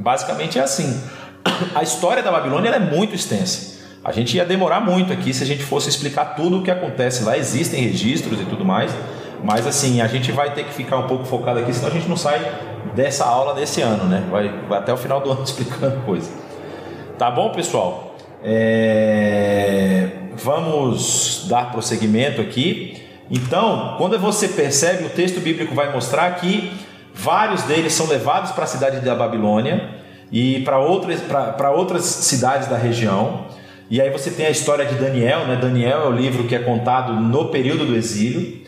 [0.00, 1.02] Basicamente é assim.
[1.74, 3.80] A história da Babilônia é muito extensa.
[4.04, 7.24] A gente ia demorar muito aqui se a gente fosse explicar tudo o que acontece
[7.24, 7.36] lá.
[7.36, 8.92] Existem registros e tudo mais.
[9.42, 12.08] Mas assim, a gente vai ter que ficar um pouco focado aqui, senão a gente
[12.08, 12.40] não sai
[12.94, 14.24] dessa aula desse ano, né?
[14.30, 16.30] Vai, vai até o final do ano explicando coisa.
[17.18, 18.16] Tá bom, pessoal?
[18.42, 20.08] É...
[20.36, 23.02] Vamos dar prosseguimento aqui.
[23.30, 26.72] Então, quando você percebe, o texto bíblico vai mostrar que
[27.14, 29.90] Vários deles são levados para a cidade da Babilônia
[30.32, 33.46] e para outras, para outras cidades da região.
[33.90, 35.58] E aí você tem a história de Daniel, né?
[35.60, 38.60] Daniel é o livro que é contado no período do exílio.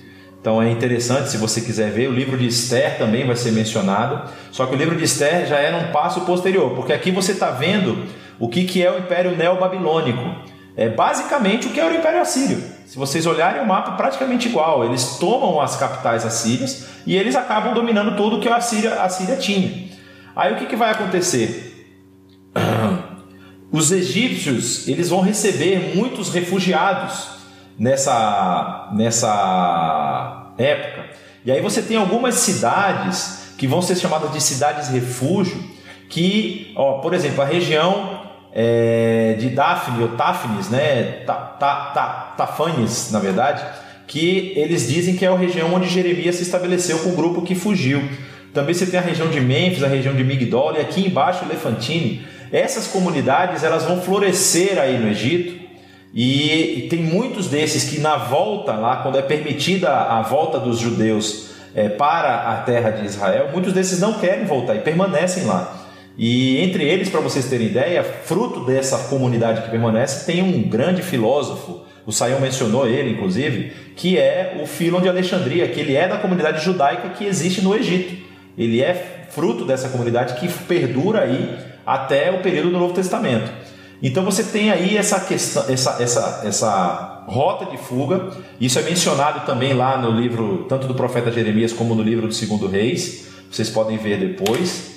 [0.43, 2.09] Então é interessante se você quiser ver.
[2.09, 4.29] O livro de Esther também vai ser mencionado.
[4.51, 7.53] Só que o livro de Esther já era um passo posterior, porque aqui você está
[7.53, 8.07] vendo
[8.41, 10.35] o que, que é o Império Neobabilônico.
[10.77, 12.61] É basicamente o que era o Império Assírio.
[12.87, 14.85] Se vocês olharem o mapa, praticamente igual.
[14.85, 19.37] Eles tomam as capitais assírias e eles acabam dominando tudo que a Síria, a Síria
[19.37, 19.91] tinha.
[20.35, 21.87] Aí o que, que vai acontecer?
[23.71, 27.42] Os egípcios eles vão receber muitos refugiados
[27.79, 31.07] nessa, nessa época.
[31.45, 35.57] E aí você tem algumas cidades que vão ser chamadas de cidades refúgio,
[36.09, 38.21] que, ó, por exemplo, a região
[38.53, 41.23] é, de Daphne ou Tafnis, né?
[41.27, 43.65] Ta, ta, ta, Tafanes, na verdade,
[44.07, 47.55] que eles dizem que é a região onde Jeremias se estabeleceu com o grupo que
[47.55, 48.03] fugiu.
[48.53, 52.27] Também você tem a região de Mênfis, a região de Migdol e aqui embaixo Lefantine.
[52.53, 55.62] Essas comunidades elas vão florescer aí no Egito
[56.15, 61.53] e tem muitos desses que na volta lá, quando é permitida a volta dos judeus
[61.75, 65.79] é, para a terra de Israel, muitos desses não querem voltar e permanecem lá.
[66.19, 71.01] E entre eles, para vocês terem ideia, fruto dessa comunidade que permanece, tem um grande
[71.01, 76.07] filósofo, o Sayão mencionou ele, inclusive, que é o Filon de Alexandria, que ele é
[76.07, 78.23] da comunidade judaica que existe no Egito.
[78.59, 81.57] Ele é fruto dessa comunidade que perdura aí
[81.87, 83.51] até o período do Novo Testamento.
[84.03, 88.31] Então você tem aí essa questão, essa, essa, essa rota de fuga.
[88.61, 92.35] Isso é mencionado também lá no livro, tanto do profeta Jeremias como no livro do
[92.35, 93.29] Segundo Reis.
[93.51, 94.91] Vocês podem ver depois.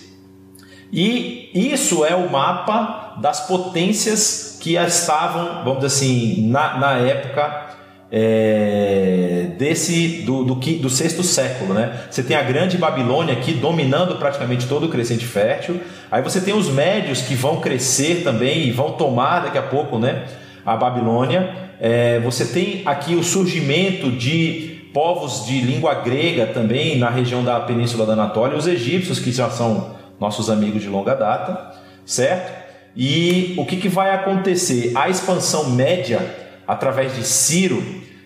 [0.92, 7.65] E isso é o mapa das potências que estavam, vamos dizer assim, na, na época
[8.12, 12.04] é, desse do, do, do sexto século, né?
[12.10, 15.80] Você tem a grande Babilônia aqui dominando praticamente todo o crescente fértil.
[16.12, 19.98] Aí você tem os médios que vão crescer também e vão tomar daqui a pouco,
[19.98, 20.26] né?
[20.66, 21.66] A Babilônia.
[21.80, 27.60] É, você tem aqui o surgimento de povos de língua grega também na região da
[27.60, 31.74] Península da Anatólia, os egípcios que já são nossos amigos de longa data,
[32.06, 32.64] certo?
[32.96, 34.94] E o que, que vai acontecer?
[34.96, 36.22] A expansão média,
[36.68, 37.84] através de Ciro,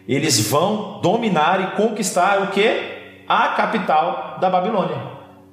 [0.07, 2.97] eles vão dominar e conquistar o que?
[3.27, 4.97] A capital da Babilônia,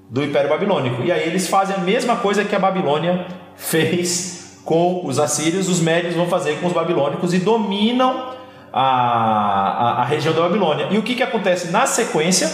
[0.08, 1.02] do Império Babilônico.
[1.02, 5.80] E aí eles fazem a mesma coisa que a Babilônia fez com os assírios, os
[5.80, 8.34] médios vão fazer com os babilônicos e dominam
[8.72, 10.88] a, a, a região da Babilônia.
[10.90, 12.50] E o que, que acontece na sequência?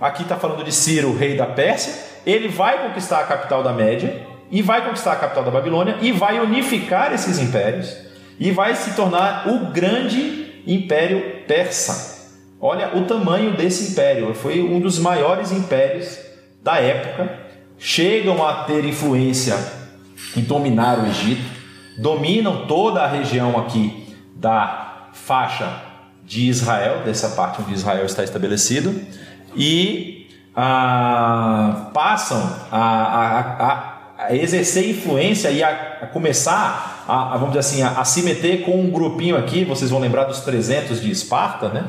[0.00, 4.26] Aqui está falando de Ciro, rei da Pérsia ele vai conquistar a capital da Média
[4.50, 7.96] e vai conquistar a capital da Babilônia e vai unificar esses impérios
[8.40, 12.18] e vai se tornar o grande império persa.
[12.58, 16.18] Olha o tamanho desse império, foi um dos maiores impérios
[16.62, 17.38] da época.
[17.78, 19.56] Chegam a ter influência
[20.36, 21.60] em dominar o Egito.
[21.98, 25.82] dominam toda a região aqui da faixa
[26.24, 28.94] de Israel, dessa parte onde Israel está estabelecido,
[29.54, 37.60] e ah, passam a, a, a, a, exercer influência e a, começar a, vamos dizer
[37.60, 41.68] assim, a, se meter com um grupinho aqui, vocês vão lembrar dos 300 de Esparta,
[41.68, 41.84] né?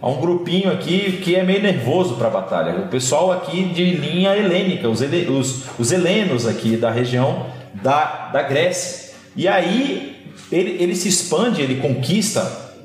[0.00, 2.80] Há um grupinho aqui que é meio nervoso para a batalha.
[2.80, 8.28] O pessoal aqui de linha helênica, os, ele, os, os helenos aqui da região da,
[8.32, 9.14] da Grécia.
[9.34, 10.16] E aí
[10.52, 12.40] ele, ele se expande, ele conquista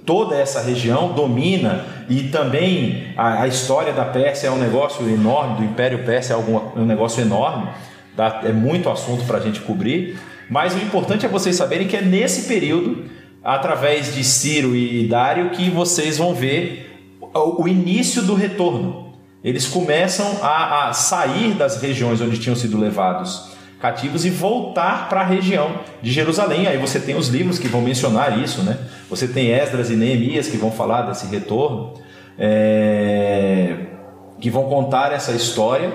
[0.06, 5.58] toda essa região, domina e também a, a história da Pérsia é um negócio enorme,
[5.58, 7.68] do Império Pérsia é algum, um negócio enorme,
[8.44, 10.18] é muito assunto para a gente cobrir.
[10.52, 13.06] Mas o importante é vocês saberem que é nesse período,
[13.42, 17.00] através de Ciro e Dário, que vocês vão ver
[17.34, 19.14] o início do retorno.
[19.42, 23.50] Eles começam a, a sair das regiões onde tinham sido levados
[23.80, 26.68] cativos e voltar para a região de Jerusalém.
[26.68, 28.78] Aí você tem os livros que vão mencionar isso, né?
[29.10, 31.94] Você tem Esdras e Neemias que vão falar desse retorno,
[32.38, 33.78] é...
[34.42, 35.92] que vão contar essa história.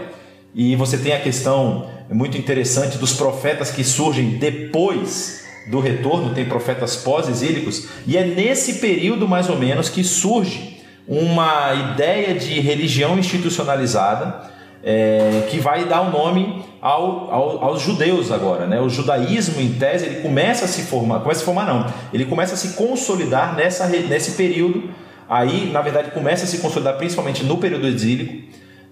[0.54, 6.44] E você tem a questão muito interessante dos profetas que surgem depois do retorno, tem
[6.44, 13.18] profetas pós-exílicos, e é nesse período mais ou menos que surge uma ideia de religião
[13.18, 14.50] institucionalizada
[14.82, 18.80] é, que vai dar o um nome ao, ao, aos judeus agora, né?
[18.80, 22.24] O judaísmo, em tese, ele começa a se formar, começa a se formar não, ele
[22.24, 24.90] começa a se consolidar nessa, nesse período.
[25.28, 28.44] Aí, na verdade, começa a se consolidar principalmente no período exílico,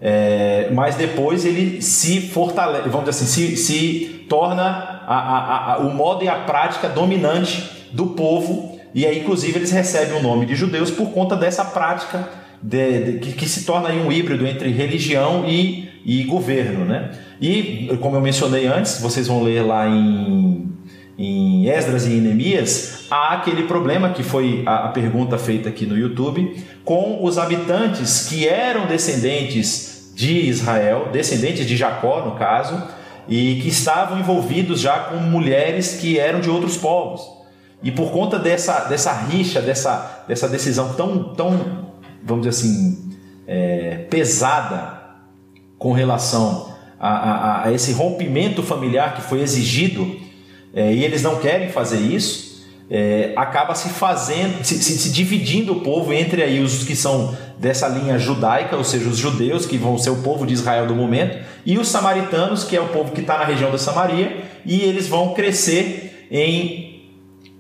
[0.04, 5.78] é, mas depois ele se fortalece, vamos dizer assim, se, se torna a, a, a,
[5.78, 10.46] o modo e a prática dominante do povo e aí, inclusive, eles recebem o nome
[10.46, 12.28] de judeus por conta dessa prática
[12.62, 16.84] de, de, que, que, se torna um híbrido entre religião e, e governo.
[16.84, 17.10] Né?
[17.40, 20.68] E, como eu mencionei antes, vocês vão ler lá em,
[21.18, 25.86] em Esdras e em Neemias, há aquele problema que foi a, a pergunta feita aqui
[25.86, 32.82] no YouTube, com os habitantes que eram descendentes de Israel, descendentes de Jacó, no caso,
[33.28, 37.22] e que estavam envolvidos já com mulheres que eram de outros povos.
[37.82, 41.90] E por conta dessa, dessa rixa, dessa, dessa decisão tão, tão,
[42.22, 43.12] vamos dizer assim,
[43.46, 45.02] é, pesada
[45.78, 50.18] com relação a, a, a, esse rompimento familiar que foi exigido,
[50.72, 52.43] é, e eles não querem fazer isso,
[52.90, 57.36] é, acaba se fazendo, se, se, se, dividindo o povo entre aí os que são
[57.58, 60.94] dessa linha judaica, ou seja, os judeus que vão ser o povo de Israel do
[60.94, 64.82] momento, e os samaritanos, que é o povo que está na região da Samaria, e
[64.82, 66.94] eles vão crescer em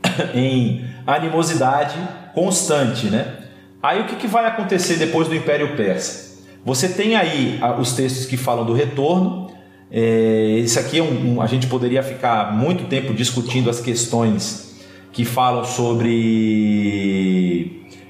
[0.34, 1.96] em animosidade
[2.34, 3.38] constante, né?
[3.82, 6.42] Aí o que, que vai acontecer depois do Império Persa?
[6.64, 9.50] Você tem aí os textos que falam do retorno.
[9.90, 14.73] É, isso aqui é um, um, a gente poderia ficar muito tempo discutindo as questões
[15.14, 16.20] que falam sobre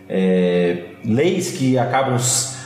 [0.09, 2.17] é, leis que acabam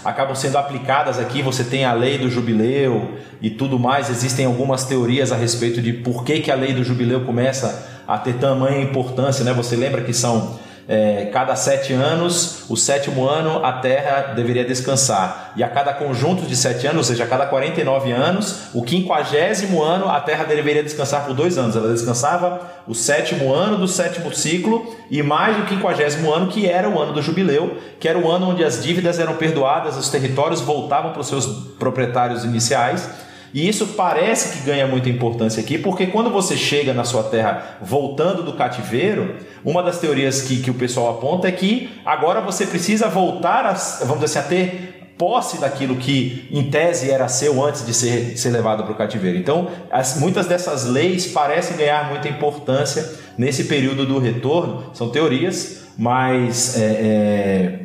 [0.04, 1.42] acabam sendo aplicadas aqui.
[1.42, 4.08] Você tem a lei do jubileu e tudo mais.
[4.08, 8.16] Existem algumas teorias a respeito de por que, que a lei do jubileu começa a
[8.16, 9.52] ter tamanha importância, né?
[9.52, 10.58] Você lembra que são
[10.90, 15.52] é, cada sete anos, o sétimo ano a Terra deveria descansar.
[15.54, 19.82] E a cada conjunto de sete anos, ou seja, a cada 49 anos, o quinquagésimo
[19.82, 21.76] ano a Terra deveria descansar por dois anos.
[21.76, 26.88] Ela descansava o sétimo ano do sétimo ciclo e mais o quinquagésimo ano, que era
[26.88, 30.62] o ano do jubileu, que era o ano onde as dívidas eram perdoadas, os territórios
[30.62, 31.46] voltavam para os seus
[31.78, 37.04] proprietários iniciais e isso parece que ganha muita importância aqui, porque quando você chega na
[37.04, 41.90] sua terra voltando do cativeiro, uma das teorias que, que o pessoal aponta é que
[42.04, 43.72] agora você precisa voltar a,
[44.04, 48.38] vamos dizer assim, a ter posse daquilo que em tese era seu antes de ser,
[48.38, 49.36] ser levado para o cativeiro.
[49.36, 54.90] Então, as, muitas dessas leis parecem ganhar muita importância nesse período do retorno.
[54.94, 57.80] São teorias, mas é, é,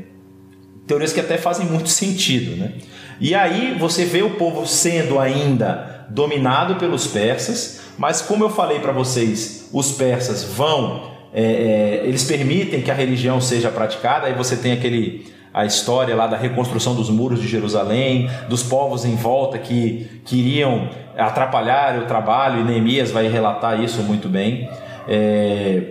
[0.86, 2.74] teorias que até fazem muito sentido, né?
[3.20, 8.80] E aí você vê o povo sendo ainda dominado pelos persas, mas como eu falei
[8.80, 14.34] para vocês, os persas vão, é, é, eles permitem que a religião seja praticada, aí
[14.34, 19.16] você tem aquele a história lá da reconstrução dos muros de Jerusalém, dos povos em
[19.16, 24.68] volta que queriam atrapalhar o trabalho, e Neemias vai relatar isso muito bem.
[25.08, 25.84] É,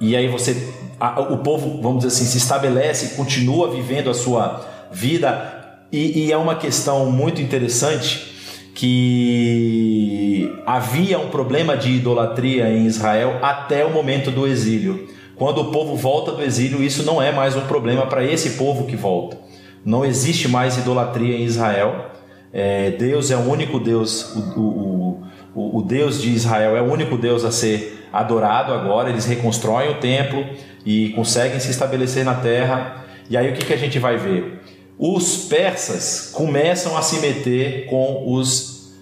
[0.00, 4.66] e aí você, a, o povo, vamos dizer assim, se estabelece, continua vivendo a sua
[4.90, 5.59] vida
[5.92, 8.30] e, e é uma questão muito interessante
[8.74, 15.08] que havia um problema de idolatria em Israel até o momento do exílio.
[15.36, 18.86] Quando o povo volta do exílio, isso não é mais um problema para esse povo
[18.86, 19.38] que volta.
[19.84, 22.10] Não existe mais idolatria em Israel.
[22.52, 25.20] É, Deus é o único Deus, o,
[25.54, 29.90] o, o, Deus de Israel é o único Deus a ser adorado agora, eles reconstroem
[29.90, 30.44] o templo
[30.84, 33.04] e conseguem se estabelecer na terra.
[33.28, 34.59] E aí o que, que a gente vai ver?
[35.02, 38.92] Os persas começam a se meter com os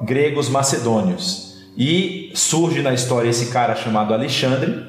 [0.00, 1.58] gregos macedônios.
[1.76, 4.82] E surge na história esse cara chamado Alexandre,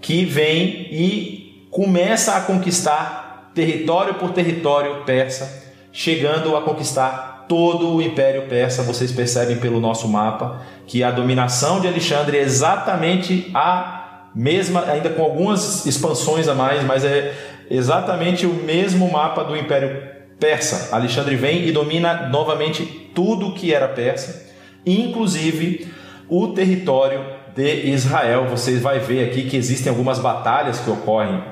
[0.00, 8.02] que vem e começa a conquistar território por território persa, chegando a conquistar todo o
[8.02, 8.82] Império Persa.
[8.82, 13.99] Vocês percebem pelo nosso mapa que a dominação de Alexandre é exatamente a
[14.34, 17.34] mesma, ainda com algumas expansões a mais, mas é
[17.70, 20.02] exatamente o mesmo mapa do Império
[20.38, 20.94] Persa.
[20.94, 22.84] Alexandre vem e domina novamente
[23.14, 24.50] tudo que era persa,
[24.86, 25.86] inclusive
[26.28, 27.24] o território
[27.54, 28.46] de Israel.
[28.48, 31.42] Vocês vai ver aqui que existem algumas batalhas que ocorrem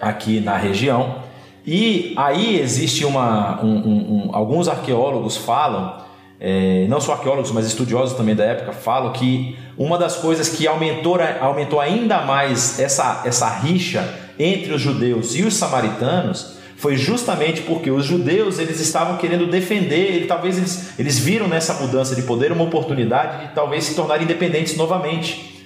[0.00, 1.22] aqui na região.
[1.66, 3.62] E aí existe uma.
[3.62, 6.03] Um, um, um, alguns arqueólogos falam,
[6.40, 10.66] é, não só arqueólogos, mas estudiosos também da época, falam que uma das coisas que
[10.66, 14.08] aumentou, aumentou ainda mais essa, essa rixa
[14.38, 20.26] entre os judeus e os samaritanos foi justamente porque os judeus eles estavam querendo defender,
[20.26, 24.76] talvez eles, eles viram nessa mudança de poder uma oportunidade de talvez se tornar independentes
[24.76, 25.64] novamente.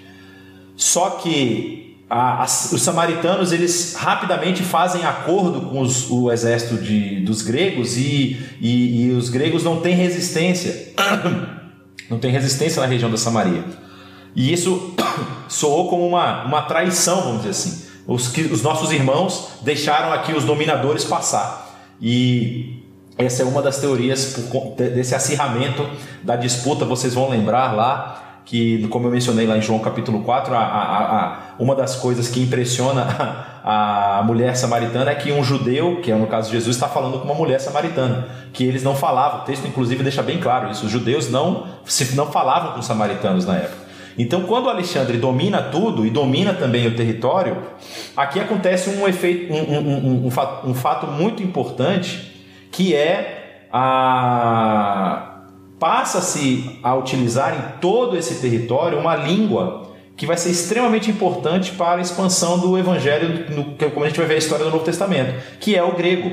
[0.77, 1.78] Só que
[2.11, 7.97] a, a, os samaritanos eles rapidamente fazem acordo com os, o exército de, dos gregos
[7.97, 10.95] e, e, e, os gregos não têm resistência,
[12.09, 13.65] não tem resistência na região da Samaria.
[14.35, 14.95] E isso
[15.49, 17.89] soou como uma, uma traição, vamos dizer assim.
[18.07, 21.69] Os, que, os nossos irmãos deixaram aqui os dominadores passar.
[22.01, 22.83] E
[23.19, 24.35] essa é uma das teorias
[24.77, 25.87] desse acirramento
[26.23, 30.55] da disputa, vocês vão lembrar lá que, como eu mencionei lá em João capítulo 4,
[30.55, 33.03] a, a, a, uma das coisas que impressiona
[33.63, 37.19] a, mulher samaritana é que um judeu, que é no caso de Jesus, está falando
[37.19, 39.41] com uma mulher samaritana, que eles não falavam.
[39.41, 40.87] O texto, inclusive, deixa bem claro isso.
[40.87, 41.67] Os judeus não,
[42.15, 43.87] não falavam com os samaritanos na época.
[44.17, 47.59] Então, quando Alexandre domina tudo e domina também o território,
[48.17, 52.33] aqui acontece um efeito, um, um, um, um fato, um fato muito importante,
[52.73, 55.38] que é a
[55.79, 61.99] passa-se a utilizar em todo esse território uma língua que vai ser extremamente importante para
[61.99, 65.33] a expansão do evangelho, no, como a gente vai ver a história do Novo Testamento,
[65.61, 66.31] que é o grego.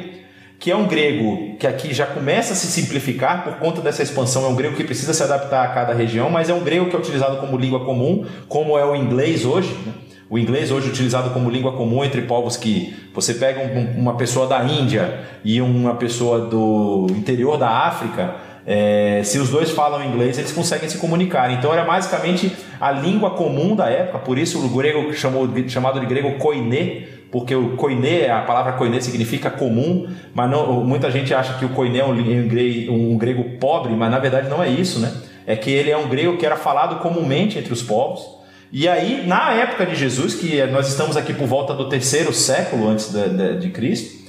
[0.58, 4.46] Que é um grego que aqui já começa a se simplificar por conta dessa expansão,
[4.46, 6.96] é um grego que precisa se adaptar a cada região, mas é um grego que
[6.96, 9.70] é utilizado como língua comum, como é o inglês hoje.
[9.86, 9.94] Né?
[10.28, 14.16] O inglês hoje é utilizado como língua comum entre povos que você pega um, uma
[14.16, 18.34] pessoa da Índia e uma pessoa do interior da África,
[18.66, 21.52] é, se os dois falam inglês, eles conseguem se comunicar.
[21.52, 26.06] Então era basicamente a língua comum da época, por isso o grego chamou, chamado de
[26.06, 31.58] grego koiné, porque o koiné, a palavra koiné significa comum, mas não, muita gente acha
[31.58, 35.12] que o koiné é um, um grego pobre, mas na verdade não é isso, né?
[35.46, 38.22] É que ele é um grego que era falado comumente entre os povos.
[38.72, 42.90] E aí, na época de Jesus, que nós estamos aqui por volta do terceiro século
[42.90, 44.25] antes de, de, de Cristo,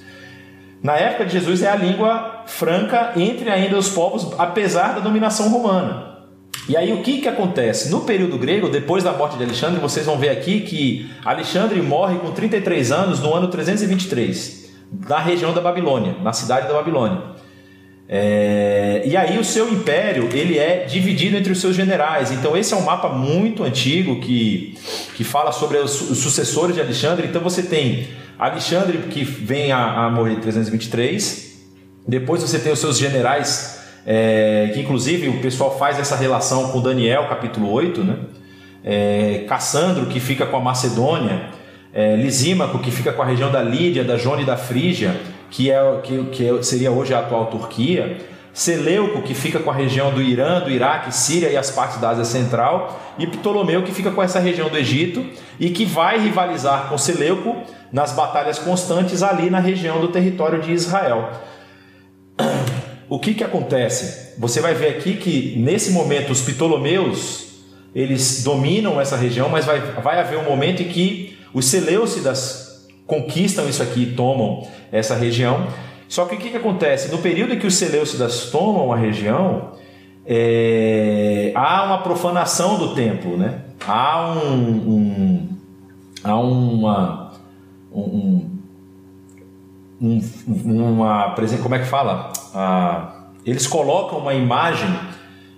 [0.86, 5.48] na época de Jesus é a língua franca entre ainda os povos, apesar da dominação
[5.48, 6.14] romana.
[6.68, 7.90] E aí o que, que acontece?
[7.90, 12.18] No período grego, depois da morte de Alexandre, vocês vão ver aqui que Alexandre morre
[12.20, 14.70] com 33 anos no ano 323,
[15.08, 17.34] na região da Babilônia, na cidade da Babilônia.
[18.08, 19.02] É...
[19.04, 22.30] e aí o seu império ele é dividido entre os seus generais.
[22.30, 24.78] Então esse é um mapa muito antigo que,
[25.16, 27.26] que fala sobre os sucessores de Alexandre.
[27.26, 28.06] Então você tem
[28.38, 31.46] Alexandre, que vem a, a morrer em 323.
[32.06, 36.80] Depois você tem os seus generais, é, que inclusive o pessoal faz essa relação com
[36.80, 38.16] Daniel, capítulo 8, né?
[38.84, 41.50] É, Cassandro, que fica com a Macedônia,
[41.92, 45.18] é, Lisímaco, que fica com a região da Lídia, da Jônia e da Frígia,
[45.50, 48.18] que, é, que, que é, seria hoje a atual Turquia.
[48.52, 52.08] Seleuco, que fica com a região do Irã, do Iraque, Síria e as partes da
[52.08, 55.26] Ásia Central, e Ptolomeu, que fica com essa região do Egito
[55.60, 57.54] e que vai rivalizar com Seleuco
[57.92, 61.30] nas batalhas constantes ali na região do território de Israel.
[63.08, 64.34] O que, que acontece?
[64.36, 67.46] Você vai ver aqui que nesse momento os Ptolomeus
[67.94, 73.68] eles dominam essa região, mas vai, vai haver um momento em que os Seleucidas conquistam
[73.68, 75.68] isso aqui e tomam essa região.
[76.08, 77.10] Só que o que, que acontece?
[77.10, 79.70] No período em que os Seleucidas tomam a região,
[80.26, 83.60] é, há uma profanação do templo, né?
[83.86, 85.48] Há um, um
[86.22, 87.25] há uma
[88.00, 88.60] um,
[90.00, 92.32] um, uma como é que fala?
[92.54, 94.88] Ah, eles colocam uma imagem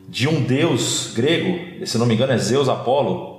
[0.09, 3.39] de um deus grego, se não me engano é Zeus Apolo.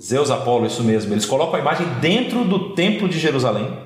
[0.00, 1.12] Zeus Apolo, isso mesmo.
[1.14, 3.78] Eles colocam a imagem dentro do templo de Jerusalém.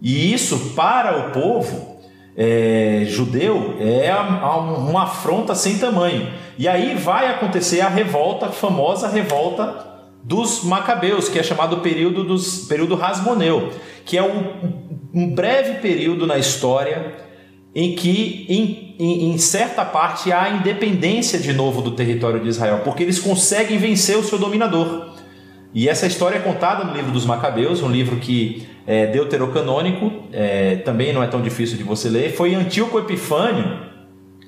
[0.00, 1.98] E isso para o povo
[2.36, 6.28] é, judeu é uma afronta sem tamanho.
[6.58, 9.93] E aí vai acontecer a revolta, a famosa revolta
[10.24, 13.70] dos Macabeus, que é chamado período dos período Rasmoneu,
[14.06, 17.14] que é um, um breve período na história
[17.74, 22.80] em que em, em, em, certa parte há independência de novo do território de Israel,
[22.84, 25.12] porque eles conseguem vencer o seu dominador.
[25.74, 30.76] E essa história é contada no livro dos Macabeus, um livro que é deuterocanônico, é,
[30.76, 32.32] também não é tão difícil de você ler.
[32.32, 33.80] Foi Antíoco Epifânio,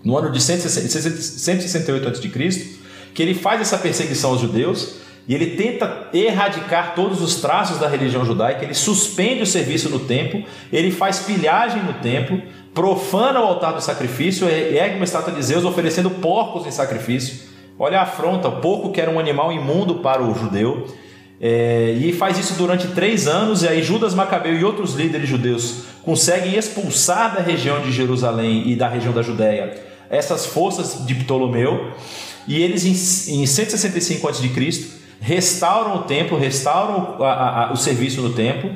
[0.04, 2.76] no ano de 168 a.C.,
[3.12, 7.88] que ele faz essa perseguição aos judeus e ele tenta erradicar todos os traços da
[7.88, 12.40] religião judaica, ele suspende o serviço no templo, ele faz pilhagem no templo,
[12.72, 17.46] profana o altar do sacrifício, ergue uma estátua de Zeus oferecendo porcos em sacrifício.
[17.78, 20.86] Olha a afronta, o porco que era um animal imundo para o judeu.
[21.38, 25.82] É, e faz isso durante três anos, e aí Judas Macabeu e outros líderes judeus
[26.02, 31.92] conseguem expulsar da região de Jerusalém e da região da Judéia essas forças de Ptolomeu,
[32.46, 38.30] e eles em, em 165 a.C restauram o templo, restauram a, a, o serviço no
[38.30, 38.70] templo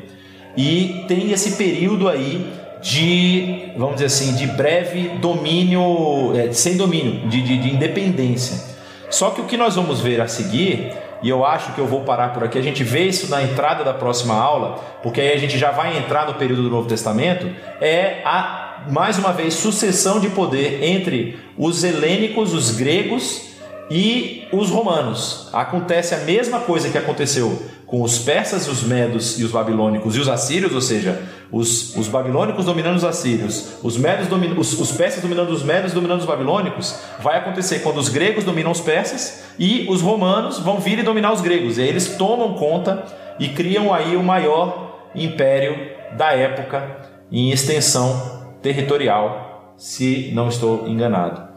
[0.57, 2.47] e tem esse período aí
[2.83, 8.71] de, vamos dizer assim, de breve domínio, é, sem domínio, de, de, de independência.
[9.11, 10.93] Só que o que nós vamos ver a seguir
[11.23, 12.59] e eu acho que eu vou parar por aqui.
[12.59, 15.99] A gente vê isso na entrada da próxima aula, porque aí a gente já vai
[15.99, 17.47] entrar no período do Novo Testamento.
[17.81, 23.50] É a, mais uma vez, sucessão de poder entre os helênicos, os gregos
[23.91, 25.49] e os romanos.
[25.53, 27.61] Acontece a mesma coisa que aconteceu
[27.91, 32.07] com os persas, os medos e os babilônicos e os assírios, ou seja, os, os
[32.07, 36.27] babilônicos dominando os assírios, os, medos domin, os, os persas dominando os medos dominando os
[36.27, 41.03] babilônicos, vai acontecer quando os gregos dominam os persas e os romanos vão vir e
[41.03, 41.79] dominar os gregos.
[41.79, 43.05] E aí eles tomam conta
[43.41, 45.77] e criam aí o maior império
[46.17, 51.50] da época em extensão territorial, se não estou enganado.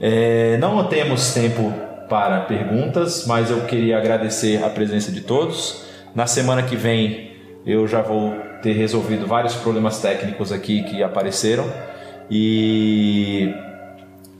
[0.00, 1.70] É, não temos tempo
[2.08, 5.84] para perguntas, mas eu queria agradecer a presença de todos.
[6.14, 7.32] Na semana que vem
[7.66, 11.70] eu já vou ter resolvido vários problemas técnicos aqui que apareceram.
[12.30, 13.52] E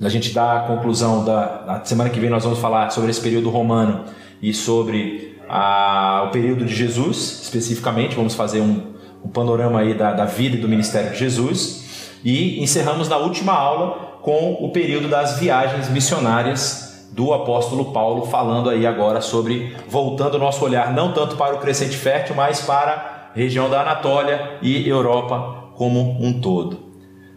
[0.03, 3.20] a gente dá a conclusão da na semana que vem nós vamos falar sobre esse
[3.20, 4.07] período romano
[4.41, 8.16] e sobre a, o período de Jesus especificamente.
[8.16, 12.19] Vamos fazer um, um panorama aí da, da vida e do ministério de Jesus.
[12.24, 18.70] E encerramos na última aula com o período das viagens missionárias do apóstolo Paulo, falando
[18.70, 23.30] aí agora sobre voltando o nosso olhar não tanto para o crescente fértil, mas para
[23.34, 26.78] a região da Anatólia e Europa como um todo.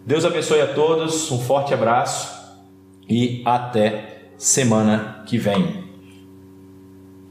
[0.05, 2.31] Deus abençoe a todos, um forte abraço
[3.09, 5.82] e até semana que vem.